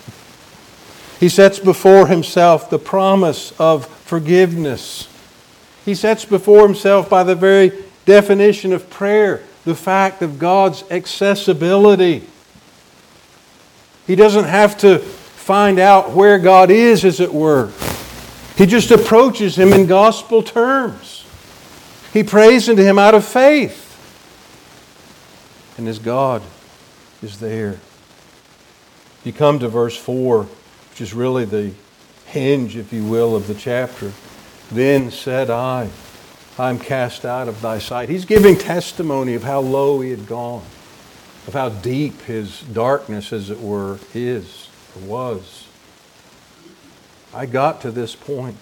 He 1.21 1.29
sets 1.29 1.59
before 1.59 2.07
himself 2.07 2.71
the 2.71 2.79
promise 2.79 3.53
of 3.61 3.85
forgiveness. 3.85 5.09
He 5.85 5.95
sets 5.95 6.25
before 6.25 6.63
himself, 6.63 7.11
by 7.11 7.23
the 7.23 7.35
very 7.35 7.73
definition 8.07 8.73
of 8.73 8.89
prayer, 8.89 9.43
the 9.67 9.75
fact 9.75 10.23
of 10.23 10.39
God's 10.39 10.85
accessibility. 10.91 12.27
He 14.07 14.17
doesn't 14.17 14.45
have 14.45 14.79
to 14.79 15.05
find 15.51 15.81
out 15.81 16.13
where 16.13 16.39
God 16.39 16.71
is, 16.71 17.05
as 17.05 17.19
it 17.19 17.35
were. 17.35 17.73
He 18.57 18.67
just 18.67 18.93
approaches 18.93 19.59
him 19.59 19.73
in 19.73 19.87
gospel 19.87 20.45
terms. 20.45 21.27
He 22.13 22.23
prays 22.23 22.69
unto 22.69 22.85
him 22.85 23.01
out 23.01 23.17
of 23.17 23.25
faith. 23.25 23.89
And 25.77 25.89
his 25.89 25.99
God 25.99 26.43
is 27.21 27.41
there. 27.41 27.81
You 29.25 29.33
come 29.33 29.59
to 29.59 29.69
verse 29.69 29.97
4, 29.97 30.45
which 30.45 31.01
is 31.01 31.13
really 31.13 31.45
the 31.45 31.73
hinge, 32.27 32.77
if 32.77 32.93
you 32.93 33.05
will, 33.05 33.35
of 33.35 33.49
the 33.49 33.55
chapter. 33.55 34.13
Then 34.71 35.11
said 35.11 35.51
I, 35.51 35.91
I'm 36.61 36.79
cast 36.79 37.25
out 37.25 37.49
of 37.49 37.61
thy 37.61 37.81
sight. 37.81 38.09
He's 38.09 38.25
giving 38.25 38.57
testimony 38.57 39.35
of 39.35 39.43
how 39.43 39.59
low 39.59 40.01
he 40.01 40.11
had 40.11 40.29
gone, 40.29 40.63
of 41.49 41.55
how 41.55 41.71
deep 41.71 42.21
his 42.21 42.61
darkness, 42.61 43.33
as 43.33 43.51
it 43.51 43.59
were, 43.59 43.99
is 44.15 44.60
was. 44.97 45.67
I 47.33 47.47
got 47.47 47.81
to 47.83 47.91
this 47.91 48.15
point. 48.17 48.59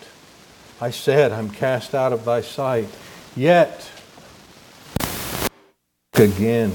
I 0.81 0.91
said, 0.91 1.33
I'm 1.33 1.51
cast 1.51 1.95
out 1.95 2.13
of 2.13 2.25
thy 2.25 2.41
sight. 2.41 2.89
Yet, 3.35 3.91
again, 6.15 6.73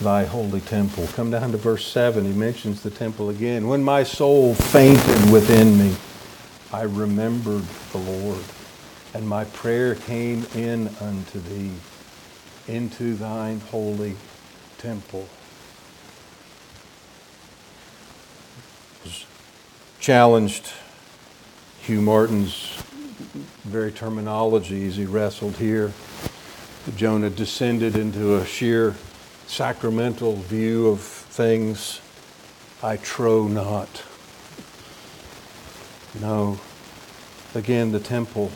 thy 0.00 0.24
holy 0.24 0.60
temple. 0.60 1.08
Come 1.14 1.30
down 1.30 1.50
to 1.52 1.56
verse 1.56 1.86
7. 1.86 2.24
He 2.24 2.32
mentions 2.32 2.82
the 2.82 2.90
temple 2.90 3.30
again. 3.30 3.66
When 3.66 3.82
my 3.82 4.02
soul 4.02 4.54
fainted 4.54 5.30
within 5.32 5.78
me, 5.78 5.96
I 6.72 6.82
remembered 6.82 7.64
the 7.92 7.98
Lord, 7.98 8.44
and 9.14 9.26
my 9.26 9.44
prayer 9.46 9.94
came 9.94 10.46
in 10.54 10.88
unto 11.00 11.40
thee, 11.40 11.72
into 12.66 13.14
thine 13.14 13.60
holy 13.60 14.16
temple. 14.76 15.26
Challenged 20.00 20.72
Hugh 21.80 22.00
Martin's 22.00 22.82
very 23.64 23.92
terminology 23.92 24.86
as 24.86 24.96
he 24.96 25.04
wrestled 25.04 25.56
here. 25.56 25.92
Jonah 26.96 27.30
descended 27.30 27.96
into 27.96 28.36
a 28.36 28.46
sheer 28.46 28.94
sacramental 29.46 30.36
view 30.36 30.88
of 30.88 31.00
things, 31.00 32.00
I 32.82 32.96
trow 32.96 33.48
not. 33.48 34.04
No. 36.20 36.60
Again, 37.54 37.92
the 37.92 38.00
temple, 38.00 38.52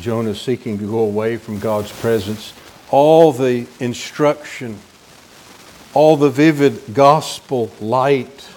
Jonah 0.00 0.34
seeking 0.34 0.78
to 0.78 0.90
go 0.90 0.98
away 0.98 1.36
from 1.36 1.58
God's 1.58 1.92
presence. 2.00 2.52
All 2.90 3.32
the 3.32 3.66
instruction, 3.80 4.78
all 5.94 6.16
the 6.16 6.30
vivid 6.30 6.94
gospel 6.94 7.70
light 7.80 8.48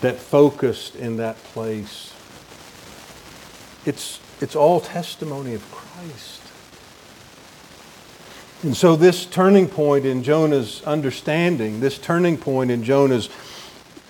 that 0.00 0.16
focused 0.16 0.96
in 0.96 1.16
that 1.16 1.36
place. 1.44 2.12
It's, 3.84 4.20
it's 4.40 4.54
all 4.56 4.80
testimony 4.80 5.54
of 5.54 5.70
Christ. 5.72 6.42
And 8.62 8.76
so, 8.76 8.96
this 8.96 9.24
turning 9.24 9.68
point 9.68 10.04
in 10.04 10.24
Jonah's 10.24 10.82
understanding, 10.82 11.78
this 11.78 11.96
turning 11.96 12.36
point 12.36 12.72
in 12.72 12.82
Jonah's 12.82 13.28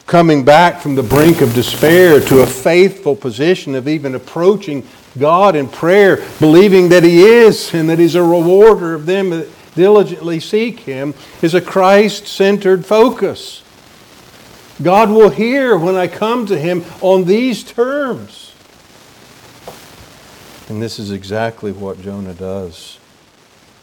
coming 0.07 0.43
back 0.43 0.81
from 0.81 0.95
the 0.95 1.03
brink 1.03 1.43
of 1.43 1.53
despair 1.53 2.19
to 2.19 2.41
a 2.41 2.47
faithful 2.47 3.15
position 3.15 3.75
of 3.75 3.87
even 3.87 4.15
approaching 4.15 4.89
God 5.19 5.55
in 5.55 5.69
prayer, 5.69 6.25
believing 6.39 6.89
that 6.89 7.05
He 7.05 7.21
is 7.25 7.75
and 7.75 7.91
that 7.91 7.99
He's 7.99 8.15
a 8.15 8.23
rewarder 8.23 8.95
of 8.95 9.05
them 9.05 9.29
that 9.31 9.49
diligently 9.75 10.41
seek 10.41 10.81
Him, 10.81 11.13
is 11.43 11.53
a 11.53 11.61
Christ 11.61 12.27
centered 12.27 12.87
focus. 12.87 13.63
God 14.83 15.11
will 15.11 15.31
hear 15.31 15.77
when 15.77 15.97
I 15.97 16.07
come 16.07 16.47
to 16.47 16.59
Him 16.59 16.85
on 17.01 17.25
these 17.25 17.65
terms. 17.65 18.55
And 20.69 20.83
this 20.83 20.99
is 20.99 21.11
exactly 21.11 21.73
what 21.73 22.01
Jonah 22.01 22.35
does. 22.35 22.99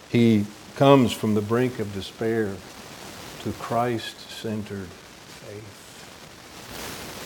He 0.10 0.45
comes 0.75 1.12
from 1.12 1.34
the 1.34 1.41
brink 1.41 1.79
of 1.79 1.93
despair 1.93 2.55
to 3.43 3.51
Christ 3.53 4.29
centered 4.29 4.88
faith. 4.88 5.71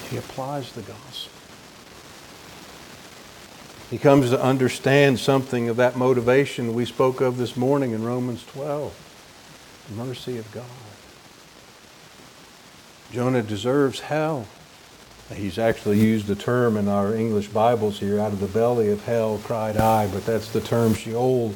He 0.10 0.17
applies 0.17 0.71
the 0.71 0.82
gospel. 0.82 1.34
He 3.89 3.97
comes 3.97 4.29
to 4.29 4.41
understand 4.41 5.19
something 5.19 5.67
of 5.67 5.77
that 5.77 5.95
motivation 5.97 6.73
we 6.73 6.86
spoke 6.86 7.21
of 7.21 7.38
this 7.38 7.58
morning 7.58 7.91
in 7.91 8.03
Romans 8.03 8.45
12 8.45 9.05
the 9.89 9.95
mercy 9.95 10.38
of 10.38 10.51
God. 10.51 10.88
Jonah 13.12 13.41
deserves 13.41 14.00
hell. 14.02 14.45
He's 15.34 15.58
actually 15.58 16.00
used 16.00 16.28
the 16.28 16.36
term 16.36 16.78
in 16.78 16.88
our 16.88 17.13
English 17.13 17.48
Bibles 17.48 18.00
here 18.00 18.19
out 18.19 18.34
of 18.34 18.39
the 18.39 18.48
belly 18.48 18.89
of 18.89 19.04
hell 19.06 19.39
cried 19.43 19.78
I, 19.78 20.08
but 20.08 20.26
that's 20.26 20.52
the 20.52 20.62
term 20.62 20.93
Sheol 20.93 21.54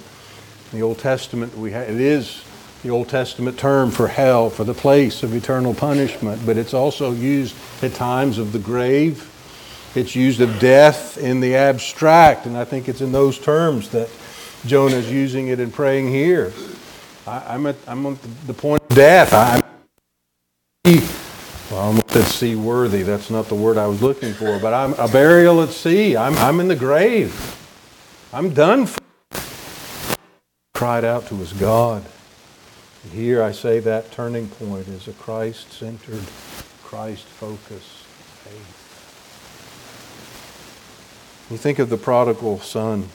the 0.73 0.81
Old 0.81 0.97
Testament, 0.97 1.55
we 1.55 1.71
ha- 1.71 1.81
it 1.81 2.01
is 2.01 2.43
the 2.81 2.89
Old 2.89 3.07
Testament 3.07 3.59
term 3.59 3.91
for 3.91 4.07
hell, 4.07 4.49
for 4.49 4.63
the 4.63 4.73
place 4.73 5.21
of 5.21 5.35
eternal 5.35 5.75
punishment, 5.75 6.43
but 6.45 6.57
it's 6.57 6.73
also 6.73 7.11
used 7.11 7.55
at 7.83 7.93
times 7.93 8.39
of 8.39 8.51
the 8.51 8.59
grave. 8.59 9.29
It's 9.95 10.15
used 10.15 10.41
of 10.41 10.59
death 10.59 11.19
in 11.19 11.39
the 11.39 11.55
abstract, 11.55 12.47
and 12.47 12.57
I 12.57 12.65
think 12.65 12.89
it's 12.89 13.01
in 13.01 13.11
those 13.11 13.37
terms 13.37 13.89
that 13.89 14.09
Jonah 14.65 14.95
is 14.95 15.11
using 15.11 15.49
it 15.49 15.59
and 15.59 15.71
praying 15.71 16.09
here. 16.09 16.51
I, 17.27 17.53
am 17.53 17.67
at, 17.67 17.75
I'm 17.85 18.05
at 18.07 18.17
the 18.47 18.53
point 18.55 18.81
of 18.89 18.95
death. 18.95 19.31
I'm 19.31 19.61
well, 21.73 21.81
I 21.81 21.85
almost 21.85 22.11
said 22.11 22.25
seaworthy. 22.25 23.01
That's 23.01 23.31
not 23.31 23.47
the 23.47 23.55
word 23.55 23.79
I 23.79 23.87
was 23.87 23.99
looking 23.99 24.31
for, 24.33 24.59
but 24.59 24.75
I'm 24.75 24.93
a 24.93 25.07
burial 25.07 25.63
at 25.63 25.69
sea. 25.69 26.15
I'm, 26.15 26.37
I'm 26.37 26.59
in 26.59 26.67
the 26.67 26.75
grave. 26.75 27.33
I'm 28.31 28.53
done. 28.53 28.85
For. 28.85 29.01
Cried 30.75 31.03
out 31.03 31.25
to 31.27 31.35
his 31.35 31.51
God. 31.53 32.05
And 33.03 33.13
here 33.13 33.41
I 33.41 33.51
say 33.53 33.79
that 33.79 34.11
turning 34.11 34.49
point 34.49 34.87
is 34.87 35.07
a 35.07 35.13
Christ 35.13 35.73
centered, 35.73 36.21
Christ 36.83 37.25
focused 37.25 38.05
faith. 38.43 38.79
You 41.49 41.57
think 41.57 41.79
of 41.79 41.89
the 41.89 41.97
prodigal 41.97 42.59
son 42.59 43.09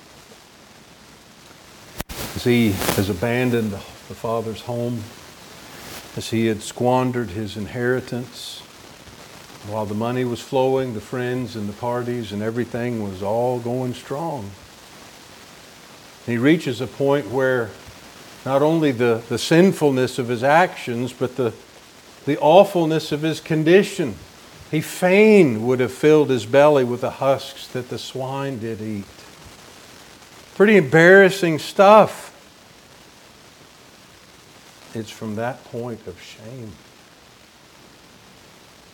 as 2.34 2.42
he 2.42 2.72
has 2.72 3.08
abandoned 3.08 3.70
the 3.70 3.78
father's 4.14 4.62
home, 4.62 5.04
as 6.16 6.30
he 6.30 6.46
had 6.46 6.62
squandered 6.62 7.30
his 7.30 7.56
inheritance. 7.56 8.60
While 9.66 9.86
the 9.86 9.94
money 9.94 10.24
was 10.24 10.40
flowing, 10.40 10.94
the 10.94 11.00
friends 11.00 11.54
and 11.54 11.68
the 11.68 11.74
parties 11.74 12.32
and 12.32 12.42
everything 12.42 13.02
was 13.02 13.22
all 13.22 13.58
going 13.58 13.94
strong. 13.94 14.50
He 16.26 16.36
reaches 16.36 16.80
a 16.80 16.86
point 16.86 17.30
where 17.30 17.70
not 18.44 18.62
only 18.62 18.92
the, 18.92 19.22
the 19.28 19.38
sinfulness 19.38 20.18
of 20.18 20.28
his 20.28 20.42
actions, 20.42 21.12
but 21.12 21.36
the, 21.36 21.52
the 22.24 22.38
awfulness 22.38 23.12
of 23.12 23.22
his 23.22 23.40
condition. 23.40 24.14
He 24.70 24.80
fain 24.80 25.66
would 25.66 25.80
have 25.80 25.92
filled 25.92 26.30
his 26.30 26.46
belly 26.46 26.84
with 26.84 27.00
the 27.00 27.10
husks 27.10 27.66
that 27.68 27.88
the 27.88 27.98
swine 27.98 28.58
did 28.58 28.80
eat. 28.80 29.04
Pretty 30.54 30.76
embarrassing 30.76 31.58
stuff. 31.58 32.27
It's 34.94 35.10
from 35.10 35.36
that 35.36 35.62
point 35.64 36.06
of 36.06 36.20
shame 36.20 36.72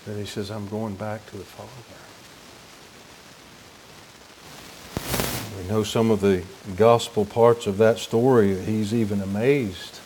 that 0.07 0.18
he 0.18 0.26
says, 0.26 0.50
I'm 0.50 0.68
going 0.68 0.96
back 0.96 1.24
to 1.30 1.37
the 1.37 1.44
Father. 1.44 1.70
We 5.62 5.68
know 5.68 5.83
some 5.83 6.11
of 6.11 6.20
the 6.20 6.42
gospel 6.76 7.24
parts 7.24 7.66
of 7.66 7.78
that 7.78 7.98
story. 7.98 8.61
He's 8.61 8.92
even 8.92 9.20
amazed. 9.20 10.00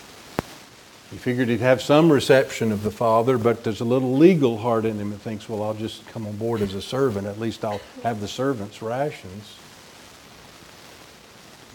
He 1.10 1.16
figured 1.16 1.48
he'd 1.48 1.60
have 1.60 1.80
some 1.80 2.12
reception 2.12 2.70
of 2.70 2.82
the 2.82 2.90
Father, 2.90 3.38
but 3.38 3.64
there's 3.64 3.80
a 3.80 3.84
little 3.84 4.14
legal 4.14 4.58
heart 4.58 4.84
in 4.84 4.98
him 4.98 5.10
that 5.10 5.20
thinks, 5.20 5.48
well, 5.48 5.62
I'll 5.62 5.74
just 5.74 6.06
come 6.08 6.26
on 6.26 6.36
board 6.36 6.60
as 6.60 6.74
a 6.74 6.82
servant. 6.82 7.26
At 7.26 7.40
least 7.40 7.64
I'll 7.64 7.80
have 8.02 8.20
the 8.20 8.28
servant's 8.28 8.82
rations. 8.82 9.56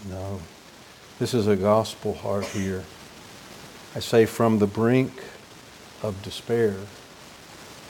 No. 0.08 0.39
This 1.17 1.34
is 1.34 1.47
a 1.47 1.56
gospel 1.56 2.13
heart 2.13 2.45
here. 2.45 2.84
I 3.95 3.99
say 3.99 4.25
from 4.25 4.58
the 4.58 4.65
brink 4.65 5.12
of 6.01 6.19
despair 6.23 6.75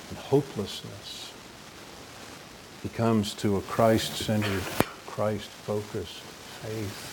and 0.09 0.17
hopelessness, 0.17 1.31
he 2.81 2.89
comes 2.89 3.33
to 3.35 3.55
a 3.55 3.61
Christ 3.61 4.17
centered, 4.17 4.63
Christ 5.07 5.47
focused 5.47 6.19
faith. 6.61 7.09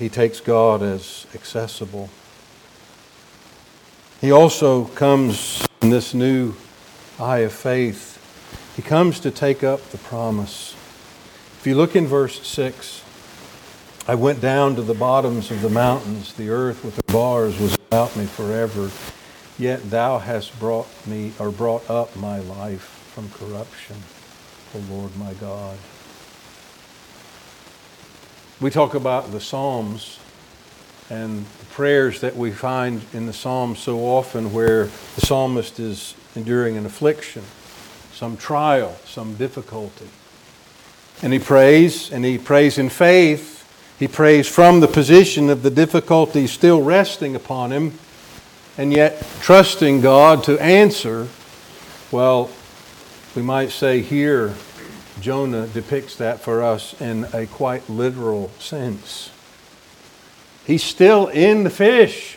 He 0.00 0.08
takes 0.08 0.40
God 0.40 0.82
as 0.82 1.28
accessible. 1.32 2.10
He 4.20 4.32
also 4.32 4.86
comes 4.86 5.64
in 5.80 5.90
this 5.90 6.12
new 6.12 6.56
eye 7.20 7.38
of 7.38 7.52
faith. 7.52 8.16
He 8.74 8.82
comes 8.82 9.20
to 9.20 9.30
take 9.30 9.62
up 9.62 9.80
the 9.90 9.98
promise. 9.98 10.74
If 11.60 11.66
you 11.68 11.76
look 11.76 11.94
in 11.94 12.08
verse 12.08 12.44
6, 12.44 13.04
I 14.10 14.14
went 14.14 14.40
down 14.40 14.74
to 14.76 14.82
the 14.82 14.94
bottoms 14.94 15.50
of 15.50 15.60
the 15.60 15.68
mountains. 15.68 16.32
The 16.32 16.48
earth 16.48 16.82
with 16.82 16.96
her 16.96 17.12
bars 17.12 17.60
was 17.60 17.74
about 17.74 18.16
me 18.16 18.24
forever. 18.24 18.90
Yet 19.58 19.90
thou 19.90 20.18
hast 20.18 20.58
brought 20.58 20.88
me, 21.06 21.34
or 21.38 21.50
brought 21.50 21.90
up 21.90 22.16
my 22.16 22.38
life 22.38 23.12
from 23.14 23.28
corruption, 23.28 23.96
O 24.74 24.78
Lord 24.90 25.14
my 25.18 25.34
God. 25.34 25.76
We 28.62 28.70
talk 28.70 28.94
about 28.94 29.30
the 29.30 29.42
Psalms 29.42 30.18
and 31.10 31.44
the 31.44 31.66
prayers 31.66 32.22
that 32.22 32.34
we 32.34 32.50
find 32.50 33.02
in 33.12 33.26
the 33.26 33.34
Psalms 33.34 33.78
so 33.78 33.98
often 33.98 34.54
where 34.54 34.84
the 35.16 35.26
psalmist 35.26 35.78
is 35.78 36.14
enduring 36.34 36.78
an 36.78 36.86
affliction, 36.86 37.42
some 38.14 38.38
trial, 38.38 38.96
some 39.04 39.34
difficulty. 39.34 40.08
And 41.20 41.34
he 41.34 41.38
prays, 41.38 42.10
and 42.10 42.24
he 42.24 42.38
prays 42.38 42.78
in 42.78 42.88
faith, 42.88 43.57
he 43.98 44.06
prays 44.06 44.46
from 44.46 44.80
the 44.80 44.86
position 44.86 45.50
of 45.50 45.62
the 45.62 45.70
difficulty 45.70 46.46
still 46.46 46.82
resting 46.82 47.34
upon 47.34 47.72
him, 47.72 47.98
and 48.76 48.92
yet 48.92 49.26
trusting 49.40 50.00
God 50.00 50.44
to 50.44 50.56
answer. 50.58 51.28
Well, 52.12 52.50
we 53.34 53.42
might 53.42 53.70
say 53.70 54.00
here, 54.00 54.54
Jonah 55.20 55.66
depicts 55.66 56.16
that 56.16 56.40
for 56.40 56.62
us 56.62 56.98
in 57.00 57.26
a 57.32 57.46
quite 57.46 57.88
literal 57.90 58.50
sense. 58.60 59.30
He's 60.64 60.84
still 60.84 61.26
in 61.26 61.64
the 61.64 61.70
fish. 61.70 62.36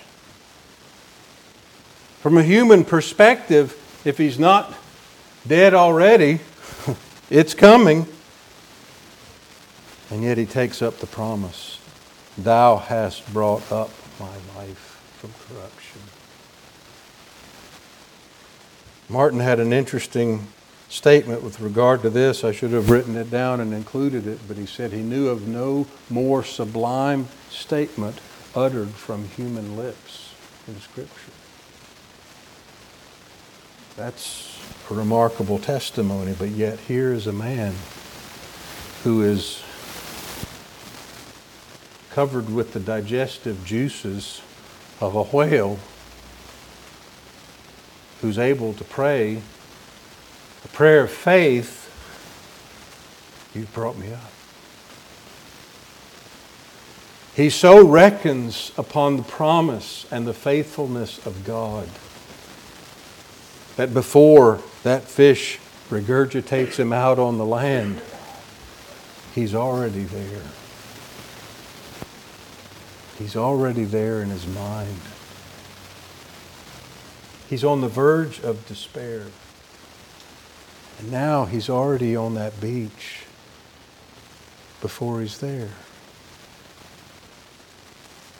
From 2.22 2.38
a 2.38 2.44
human 2.44 2.86
perspective, 2.86 3.78
if 4.04 4.18
he's 4.18 4.40
not 4.40 4.74
dead 5.46 5.74
already, 5.74 6.40
it's 7.30 7.54
coming. 7.54 8.08
And 10.12 10.22
yet 10.22 10.38
he 10.38 10.46
takes 10.46 10.82
up 10.82 10.98
the 10.98 11.08
promise 11.08 11.80
Thou 12.38 12.78
hast 12.78 13.34
brought 13.34 13.72
up 13.72 13.90
my 14.20 14.36
life 14.56 15.02
from 15.18 15.32
corruption. 15.48 16.02
Martin 19.10 19.40
had 19.40 19.60
an 19.60 19.74
interesting 19.74 20.48
statement 20.88 21.44
with 21.44 21.60
regard 21.60 22.02
to 22.02 22.10
this. 22.10 22.44
I 22.44 22.52
should 22.52 22.72
have 22.72 22.90
written 22.90 23.16
it 23.16 23.32
down 23.32 23.60
and 23.60 23.74
included 23.74 24.28
it, 24.28 24.40
but 24.48 24.58
he 24.58 24.66
said 24.66 24.92
he 24.92 25.02
knew 25.02 25.28
of 25.28 25.48
no 25.48 25.88
more 26.10 26.44
sublime 26.44 27.28
statement 27.50 28.20
uttered 28.56 28.90
from 28.90 29.28
human 29.30 29.78
lips 29.78 30.34
in 30.68 30.80
Scripture. 30.80 31.32
That's 33.96 34.60
a 34.90 34.94
remarkable 34.94 35.60
testimony, 35.60 36.34
but 36.38 36.50
yet 36.50 36.80
here 36.80 37.14
is 37.14 37.28
a 37.28 37.34
man 37.34 37.74
who 39.04 39.22
is 39.22 39.62
covered 42.12 42.54
with 42.54 42.74
the 42.74 42.80
digestive 42.80 43.66
juices 43.66 44.42
of 45.00 45.16
a 45.16 45.24
whale 45.24 45.80
who's 48.22 48.38
able 48.38 48.74
to 48.74 48.84
pray 48.84 49.42
a 50.64 50.68
prayer 50.68 51.06
of 51.06 51.12
faith, 51.12 51.88
you've 53.56 53.74
brought 53.74 53.98
me 53.98 54.14
up. 54.14 54.32
He 57.36 57.50
so 57.50 57.84
reckons 57.86 58.72
upon 58.78 59.18
the 59.18 59.24
promise 59.24 60.06
and 60.12 60.28
the 60.28 60.34
faithfulness 60.34 61.26
of 61.26 61.46
God 61.46 61.88
that 63.78 63.94
before 63.94 64.60
that 64.84 65.04
fish 65.04 65.60
regurgitates 65.90 66.76
him 66.76 66.94
out 66.94 67.18
on 67.18 67.38
the 67.38 67.46
land, 67.46 68.02
he's 69.34 69.56
already 69.56 70.04
there. 70.04 70.44
He's 73.22 73.36
already 73.36 73.84
there 73.84 74.24
in 74.24 74.30
his 74.30 74.48
mind. 74.48 75.00
He's 77.48 77.64
on 77.64 77.82
the 77.82 77.88
verge 77.88 78.40
of 78.42 78.66
despair. 78.68 79.28
And 80.98 81.12
now 81.12 81.46
he's 81.46 81.70
already 81.70 82.16
on 82.16 82.34
that 82.34 82.60
beach 82.60 83.26
before 84.82 85.22
he's 85.22 85.38
there. 85.38 85.70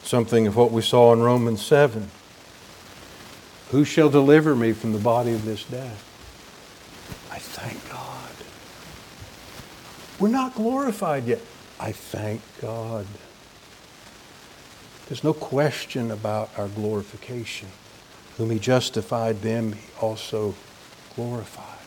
Something 0.02 0.48
of 0.48 0.56
what 0.56 0.72
we 0.72 0.82
saw 0.82 1.12
in 1.12 1.20
Romans 1.20 1.64
7. 1.64 2.10
Who 3.70 3.84
shall 3.84 4.10
deliver 4.10 4.56
me 4.56 4.72
from 4.72 4.92
the 4.92 4.98
body 4.98 5.32
of 5.32 5.44
this 5.44 5.62
death? 5.62 6.02
I 7.30 7.38
thank 7.38 7.88
God. 7.88 8.32
We're 10.18 10.28
not 10.28 10.56
glorified 10.56 11.26
yet. 11.26 11.40
I 11.78 11.92
thank 11.92 12.42
God. 12.60 13.06
There's 15.12 15.24
no 15.24 15.34
question 15.34 16.10
about 16.10 16.48
our 16.58 16.68
glorification. 16.68 17.68
Whom 18.38 18.48
he 18.48 18.58
justified, 18.58 19.42
them 19.42 19.74
he 19.74 19.82
also 20.00 20.54
glorified. 21.14 21.86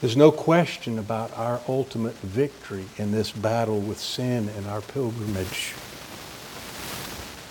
There's 0.00 0.16
no 0.16 0.32
question 0.32 0.98
about 0.98 1.36
our 1.36 1.60
ultimate 1.68 2.14
victory 2.14 2.86
in 2.96 3.12
this 3.12 3.30
battle 3.30 3.78
with 3.78 3.98
sin 3.98 4.48
and 4.48 4.66
our 4.66 4.80
pilgrimage. 4.80 5.72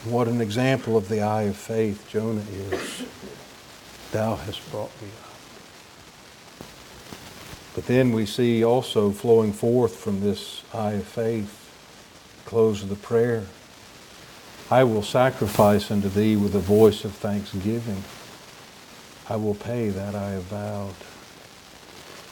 What 0.06 0.28
an 0.28 0.42
example 0.42 0.98
of 0.98 1.08
the 1.08 1.22
eye 1.22 1.44
of 1.44 1.56
faith 1.56 2.08
Jonah 2.10 2.42
is. 2.50 3.06
Thou 4.12 4.38
hast 4.38 4.72
brought 4.72 5.00
me 5.04 5.10
up. 5.22 6.66
But 7.76 7.86
then 7.86 8.12
we 8.12 8.26
see 8.26 8.64
also 8.64 9.12
flowing 9.12 9.54
forth 9.54 9.98
from 9.98 10.22
this 10.22 10.64
eye 10.74 10.94
of 10.94 11.06
faith, 11.06 11.70
close 12.48 12.82
of 12.82 12.90
the 12.90 12.96
prayer, 12.96 13.46
I 14.70 14.84
will 14.84 15.04
sacrifice 15.04 15.90
unto 15.90 16.10
thee 16.10 16.36
with 16.36 16.54
a 16.54 16.60
voice 16.60 17.06
of 17.06 17.14
thanksgiving. 17.14 18.04
I 19.30 19.38
will 19.38 19.56
pay 19.56 19.90
that 19.90 20.14
I 20.14 20.32
have 20.32 20.44
vowed. 20.44 20.94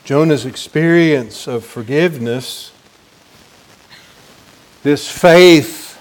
Jonah's 0.04 0.45
experience 0.45 1.48
of 1.48 1.65
forgiveness, 1.65 2.74
this 4.84 5.10
faith 5.10 5.98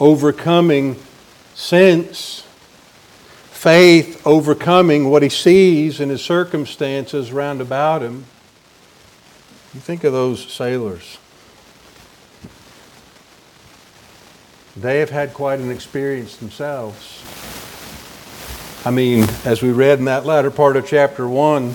overcoming 0.00 0.96
sense, 1.54 2.46
faith 3.50 4.26
overcoming 4.26 5.10
what 5.10 5.22
he 5.22 5.28
sees 5.28 6.00
in 6.00 6.08
his 6.08 6.22
circumstances 6.22 7.30
round 7.30 7.60
about 7.60 8.02
him. 8.02 8.24
You 9.74 9.80
think 9.80 10.02
of 10.02 10.12
those 10.12 10.50
sailors. 10.50 11.18
They 14.76 15.00
have 15.00 15.10
had 15.10 15.34
quite 15.34 15.60
an 15.60 15.70
experience 15.70 16.36
themselves. 16.36 17.22
I 18.86 18.90
mean, 18.90 19.26
as 19.44 19.62
we 19.62 19.70
read 19.70 19.98
in 19.98 20.06
that 20.06 20.24
latter 20.24 20.50
part 20.50 20.76
of 20.76 20.86
chapter 20.86 21.28
1, 21.28 21.74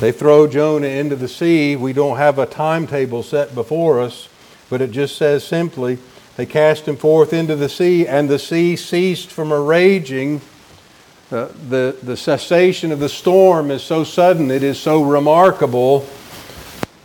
they 0.00 0.10
throw 0.10 0.48
Jonah 0.48 0.88
into 0.88 1.14
the 1.14 1.28
sea. 1.28 1.76
We 1.76 1.92
don't 1.92 2.16
have 2.16 2.38
a 2.38 2.46
timetable 2.46 3.22
set 3.22 3.54
before 3.54 4.00
us, 4.00 4.28
but 4.68 4.80
it 4.80 4.90
just 4.90 5.16
says 5.16 5.46
simply, 5.46 5.98
they 6.36 6.44
cast 6.44 6.86
him 6.86 6.96
forth 6.96 7.32
into 7.32 7.54
the 7.54 7.68
sea, 7.68 8.06
and 8.06 8.28
the 8.28 8.38
sea 8.38 8.74
ceased 8.74 9.30
from 9.30 9.52
a 9.52 9.60
raging. 9.60 10.40
Uh, 11.30 11.48
the, 11.68 11.96
the 12.02 12.16
cessation 12.16 12.90
of 12.90 12.98
the 12.98 13.08
storm 13.08 13.70
is 13.70 13.82
so 13.82 14.02
sudden, 14.02 14.50
it 14.50 14.62
is 14.62 14.78
so 14.78 15.02
remarkable 15.02 16.06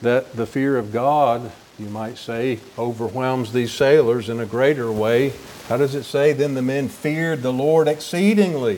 that 0.02 0.36
the 0.36 0.46
fear 0.46 0.78
of 0.78 0.92
God, 0.92 1.52
you 1.80 1.88
might 1.88 2.18
say, 2.18 2.60
overwhelms 2.78 3.52
these 3.52 3.72
sailors 3.72 4.30
in 4.30 4.40
a 4.40 4.46
greater 4.46 4.92
way. 4.92 5.34
How 5.68 5.78
does 5.78 5.96
it 5.96 6.04
say? 6.04 6.34
Then 6.34 6.54
the 6.54 6.62
men 6.62 6.88
feared 6.88 7.42
the 7.42 7.54
Lord 7.54 7.88
exceedingly. 7.88 8.76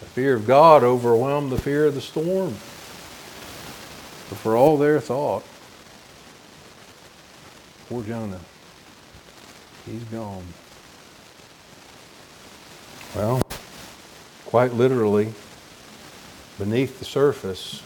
The 0.00 0.06
fear 0.06 0.34
of 0.34 0.46
God 0.46 0.84
overwhelmed 0.84 1.50
the 1.50 1.58
fear 1.58 1.86
of 1.86 1.94
the 1.94 2.00
storm. 2.00 2.50
But 4.28 4.38
for 4.38 4.56
all 4.56 4.76
their 4.76 5.00
thought, 5.00 5.44
poor 7.88 8.02
Jonah, 8.02 8.40
he's 9.86 10.04
gone. 10.04 10.44
Well, 13.16 13.40
quite 14.44 14.74
literally, 14.74 15.32
beneath 16.58 16.98
the 16.98 17.06
surface, 17.06 17.82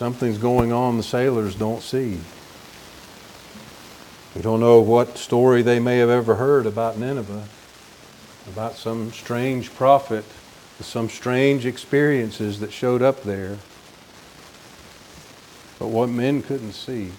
something's 0.00 0.38
going 0.38 0.72
on 0.72 0.96
the 0.96 1.02
sailors 1.02 1.54
don't 1.54 1.82
see. 1.82 2.18
We 4.34 4.40
don't 4.40 4.58
know 4.58 4.80
what 4.80 5.18
story 5.18 5.60
they 5.60 5.78
may 5.78 5.98
have 5.98 6.08
ever 6.08 6.36
heard 6.36 6.64
about 6.64 6.96
Nineveh, 6.96 7.44
about 8.48 8.76
some 8.76 9.12
strange 9.12 9.74
prophet 9.74 10.24
some 10.80 11.10
strange 11.10 11.66
experiences 11.66 12.60
that 12.60 12.72
showed 12.72 13.02
up 13.02 13.24
there. 13.24 13.58
But 15.78 15.88
what 15.88 16.08
men 16.08 16.40
couldn't 16.40 16.72
see, 16.72 17.12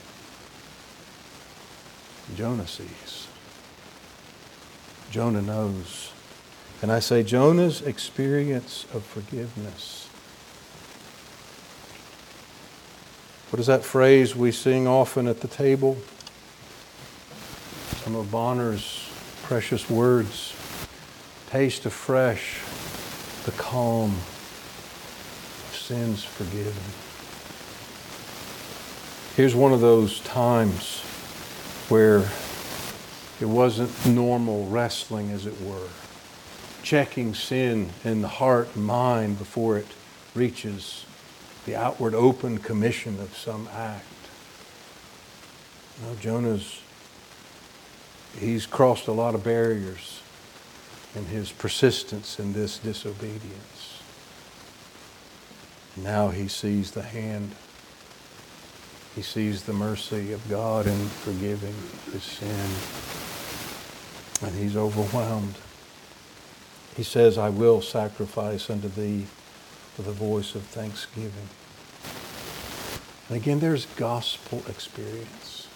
Jonah 2.36 2.66
sees. 2.66 3.28
Jonah 5.12 5.44
knows. 5.44 6.12
And 6.82 6.92
I 6.92 6.98
say, 6.98 7.22
Jonah's 7.22 7.84
experience 7.84 8.88
of 8.92 9.06
forgiveness. 9.06 10.01
What 13.52 13.60
is 13.60 13.68
that 13.68 13.84
phrase 13.84 14.34
we 14.34 14.54
sing 14.54 14.88
often 14.88 15.28
at 15.28 15.42
the 15.42 15.48
table? 15.50 15.98
Some 17.98 18.16
of 18.16 18.32
Bonar's 18.32 19.10
precious 19.44 19.90
words. 19.90 20.56
Taste 21.50 21.86
afresh 21.86 22.62
the 23.44 23.52
calm 23.62 24.12
of 24.12 25.76
sins 25.78 26.24
forgiven. 26.24 26.72
Here's 29.36 29.54
one 29.54 29.74
of 29.74 29.82
those 29.82 30.22
times 30.22 31.02
where 31.90 32.30
it 33.42 33.50
wasn't 33.50 34.06
normal 34.06 34.68
wrestling, 34.68 35.30
as 35.30 35.46
it 35.46 35.60
were, 35.60 35.90
checking 36.84 37.34
sin 37.34 37.90
in 38.06 38.22
the 38.22 38.30
heart 38.30 38.70
and 38.76 38.86
mind 38.86 39.38
before 39.38 39.78
it 39.78 39.88
reaches 40.36 41.06
the 41.66 41.76
outward 41.76 42.14
open 42.14 42.58
commission 42.58 43.20
of 43.20 43.36
some 43.38 43.68
act. 43.74 44.06
Now, 46.02 46.16
Jonah's, 46.20 46.82
he's 48.40 48.66
crossed 48.66 49.08
a 49.08 49.12
lot 49.12 49.36
of 49.36 49.44
barriers 49.44 50.22
in 51.16 51.26
his 51.26 51.52
persistence 51.52 52.40
in 52.40 52.54
this 52.54 52.80
disobedience. 52.80 54.02
Now 55.98 56.30
he 56.30 56.48
sees 56.48 56.92
the 56.92 57.02
hand. 57.02 57.52
He 59.16 59.22
sees 59.22 59.64
the 59.64 59.74
mercy 59.74 60.32
of 60.32 60.48
God 60.50 60.88
in 60.88 61.08
forgiving 61.08 61.76
his 62.12 62.24
sin. 62.24 62.72
And 64.42 64.58
he's 64.58 64.78
overwhelmed. 64.78 65.56
He 66.96 67.04
says, 67.04 67.38
I 67.38 67.50
will 67.50 67.82
sacrifice 67.82 68.70
unto 68.70 68.88
thee 68.88 69.28
with 69.98 70.06
the 70.06 70.12
voice 70.12 70.56
of 70.56 70.64
thanksgiving. 70.64 71.50
And 73.28 73.38
again, 73.38 73.60
there's 73.60 73.86
gospel 73.96 74.64
experience. 74.68 75.68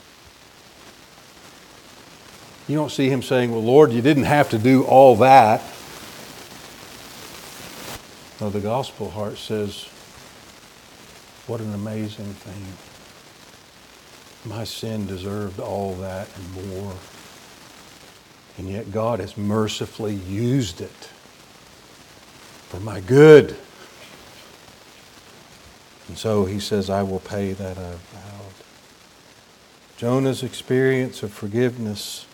You 2.67 2.75
don't 2.75 2.91
see 2.91 3.09
him 3.09 3.21
saying, 3.21 3.51
Well, 3.51 3.63
Lord, 3.63 3.91
you 3.91 4.01
didn't 4.01 4.23
have 4.23 4.49
to 4.49 4.57
do 4.57 4.83
all 4.83 5.15
that. 5.17 5.61
No, 8.41 8.49
the 8.49 8.59
gospel 8.59 9.11
heart 9.11 9.37
says, 9.37 9.85
What 11.47 11.61
an 11.61 11.73
amazing 11.73 12.33
thing. 12.33 12.65
My 14.51 14.63
sin 14.63 15.07
deserved 15.07 15.59
all 15.59 15.93
that 15.95 16.27
and 16.35 16.69
more. 16.69 16.93
And 18.57 18.69
yet 18.69 18.91
God 18.91 19.19
has 19.19 19.37
mercifully 19.37 20.15
used 20.15 20.81
it 20.81 21.09
for 22.69 22.79
my 22.79 22.99
good. 22.99 23.55
And 26.07 26.17
so 26.17 26.45
he 26.45 26.59
says, 26.59 26.89
I 26.89 27.03
will 27.03 27.19
pay 27.19 27.53
that 27.53 27.77
I've 27.77 27.99
vowed. 27.99 28.53
Jonah's 29.97 30.43
experience 30.43 31.23
of 31.23 31.33
forgiveness 31.33 32.25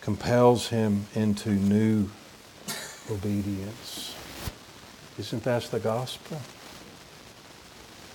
compels 0.00 0.68
him 0.68 1.06
into 1.14 1.50
new 1.50 2.08
obedience. 3.10 4.14
Isn't 5.18 5.42
that 5.44 5.62
the 5.64 5.80
gospel? 5.80 6.38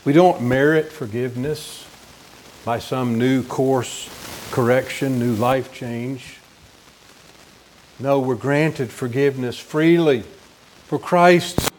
We 0.06 0.14
don't 0.14 0.42
merit 0.42 0.92
forgiveness 0.92 1.86
by 2.64 2.80
some 2.80 3.18
new 3.18 3.44
course 3.44 4.10
correction, 4.52 5.20
new 5.20 5.34
life 5.34 5.74
change. 5.74 6.38
No, 8.00 8.20
we're 8.20 8.36
granted 8.36 8.90
forgiveness 8.90 9.58
freely 9.60 10.24
for 10.88 11.00
Christ's 11.00 11.72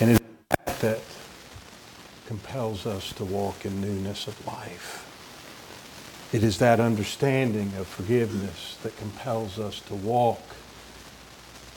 and 0.00 0.10
it 0.12 0.20
is 0.66 0.67
that 0.80 1.00
compels 2.26 2.86
us 2.86 3.12
to 3.14 3.24
walk 3.24 3.64
in 3.64 3.80
newness 3.80 4.26
of 4.26 4.46
life. 4.46 5.04
It 6.32 6.44
is 6.44 6.58
that 6.58 6.78
understanding 6.78 7.72
of 7.78 7.86
forgiveness 7.86 8.76
that 8.82 8.96
compels 8.98 9.58
us 9.58 9.80
to 9.80 9.94
walk 9.94 10.42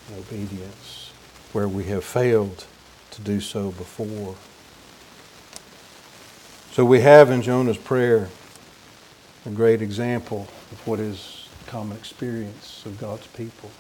in 0.10 0.20
obedience 0.20 1.12
where 1.54 1.68
we 1.68 1.86
have 1.86 2.04
failed 2.04 2.66
to 3.12 3.22
do 3.22 3.40
so 3.40 3.72
before. 3.72 4.36
So 6.74 6.84
we 6.86 7.02
have 7.02 7.30
in 7.30 7.42
Jonah's 7.42 7.78
prayer 7.78 8.30
a 9.46 9.50
great 9.50 9.82
example 9.82 10.48
of 10.72 10.88
what 10.88 11.00
is 11.00 11.48
common 11.68 11.98
experience 11.98 12.86
of 12.86 13.00
God's 13.00 13.28
people. 13.28 13.72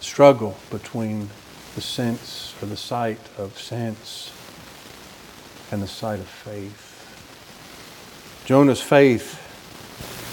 Struggle 0.00 0.56
between 0.70 1.30
the 1.74 1.80
sense 1.80 2.54
or 2.62 2.66
the 2.66 2.76
sight 2.76 3.20
of 3.38 3.58
sense 3.58 4.30
and 5.70 5.82
the 5.82 5.88
sight 5.88 6.20
of 6.20 6.26
faith. 6.26 6.88
Jonah's 8.44 8.82
faith 8.82 9.38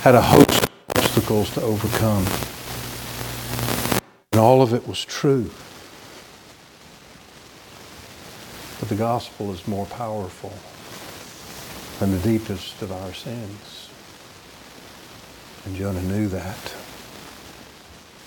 had 0.02 0.16
a 0.16 0.22
host 0.22 0.64
of 0.64 0.70
obstacles 0.98 1.54
to 1.54 1.62
overcome. 1.62 2.26
And 4.32 4.42
all 4.42 4.62
of 4.62 4.74
it 4.74 4.88
was 4.88 5.04
true. 5.06 5.50
But 8.80 8.90
the 8.90 8.96
gospel 8.96 9.54
is 9.54 9.68
more 9.68 9.86
powerful 9.86 10.54
than 12.00 12.12
the 12.12 12.20
deepest 12.20 12.82
of 12.82 12.92
our 12.92 13.14
sins. 13.14 13.90
And 15.66 15.76
Jonah 15.76 16.02
knew 16.02 16.28
that. 16.30 16.74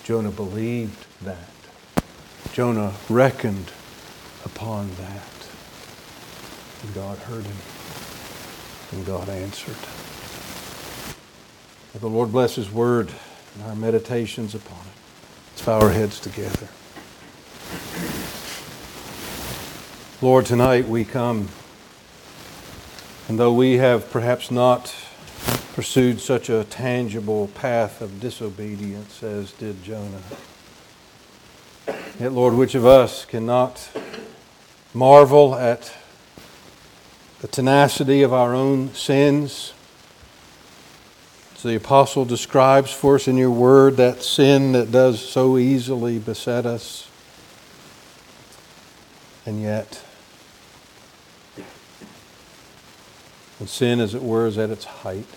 Jonah 0.03 0.31
believed 0.31 1.05
that. 1.21 1.52
Jonah 2.51 2.93
reckoned 3.09 3.71
upon 4.45 4.89
that. 4.95 5.47
And 6.83 6.93
God 6.93 7.17
heard 7.19 7.45
him. 7.45 7.57
And 8.91 9.05
God 9.05 9.29
answered. 9.29 9.77
May 11.93 11.99
the 11.99 12.09
Lord 12.09 12.31
bless 12.31 12.55
His 12.55 12.71
word 12.71 13.11
and 13.55 13.63
our 13.65 13.75
meditations 13.75 14.55
upon 14.55 14.79
it. 14.79 14.93
Let's 15.51 15.65
bow 15.65 15.79
our 15.79 15.91
heads 15.91 16.19
together. 16.19 16.67
Lord, 20.21 20.45
tonight 20.45 20.87
we 20.87 21.05
come, 21.05 21.49
and 23.27 23.37
though 23.37 23.53
we 23.53 23.77
have 23.77 24.09
perhaps 24.09 24.49
not 24.49 24.95
pursued 25.73 26.19
such 26.19 26.49
a 26.49 26.63
tangible 26.63 27.47
path 27.49 28.01
of 28.01 28.19
disobedience 28.19 29.21
as 29.21 29.51
did 29.51 29.83
Jonah, 29.83 30.21
yet, 32.19 32.31
Lord, 32.31 32.53
which 32.53 32.75
of 32.75 32.85
us 32.85 33.25
cannot 33.25 33.89
marvel 34.93 35.55
at 35.55 35.93
the 37.41 37.47
tenacity 37.47 38.21
of 38.21 38.31
our 38.31 38.53
own 38.53 38.93
sins? 38.93 39.73
As 41.55 41.63
the 41.63 41.75
apostle 41.75 42.25
describes 42.25 42.91
for 42.91 43.15
us 43.15 43.27
in 43.27 43.37
your 43.37 43.51
word, 43.51 43.97
that 43.97 44.21
sin 44.21 44.73
that 44.73 44.91
does 44.91 45.19
so 45.19 45.57
easily 45.57 46.19
beset 46.19 46.65
us. 46.65 47.09
And 49.45 49.61
yet, 49.61 50.03
when 53.59 53.67
sin, 53.67 53.99
as 53.99 54.13
it 54.13 54.21
were, 54.21 54.47
is 54.47 54.57
at 54.57 54.69
its 54.69 54.85
height, 54.85 55.27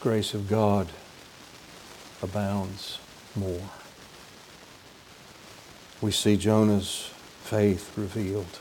grace 0.00 0.34
of 0.34 0.48
God 0.48 0.88
abounds 2.22 2.98
more. 3.36 3.68
We 6.00 6.10
see 6.10 6.36
Jonah's 6.36 7.10
faith 7.42 7.92
revealed. 7.96 8.58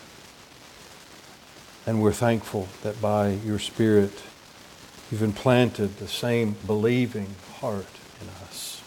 And 1.86 2.02
we're 2.02 2.12
thankful 2.12 2.68
that 2.84 3.02
by 3.02 3.30
your 3.30 3.60
Spirit, 3.60 4.12
you've 5.10 5.24
implanted 5.24 5.98
the 5.98 6.08
same 6.08 6.56
believing 6.68 7.36
heart 7.60 7.88
in 8.22 8.28
us. 8.46 8.82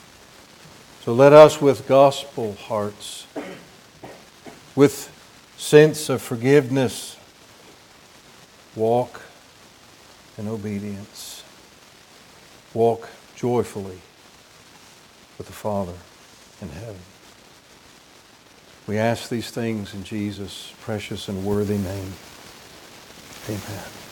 So 1.05 1.15
let 1.15 1.33
us, 1.33 1.61
with 1.61 1.89
gospel 1.89 2.55
hearts, 2.55 3.27
with 4.77 5.11
sense 5.57 6.09
of 6.09 6.21
forgiveness, 6.21 7.17
walk 8.77 9.23
in 10.37 10.47
obedience, 10.47 11.43
walk 12.75 13.09
joyfully 13.35 13.99
with 15.39 15.47
the 15.47 15.53
Father 15.53 15.95
in 16.61 16.69
heaven. 16.69 17.12
We 18.87 18.99
ask 18.99 19.29
these 19.29 19.51
things 19.51 19.95
in 19.95 20.05
Jesus' 20.05 20.73
precious 20.81 21.29
and 21.29 21.45
worthy 21.45 21.79
name. 21.79 22.13
Amen. 23.49 24.12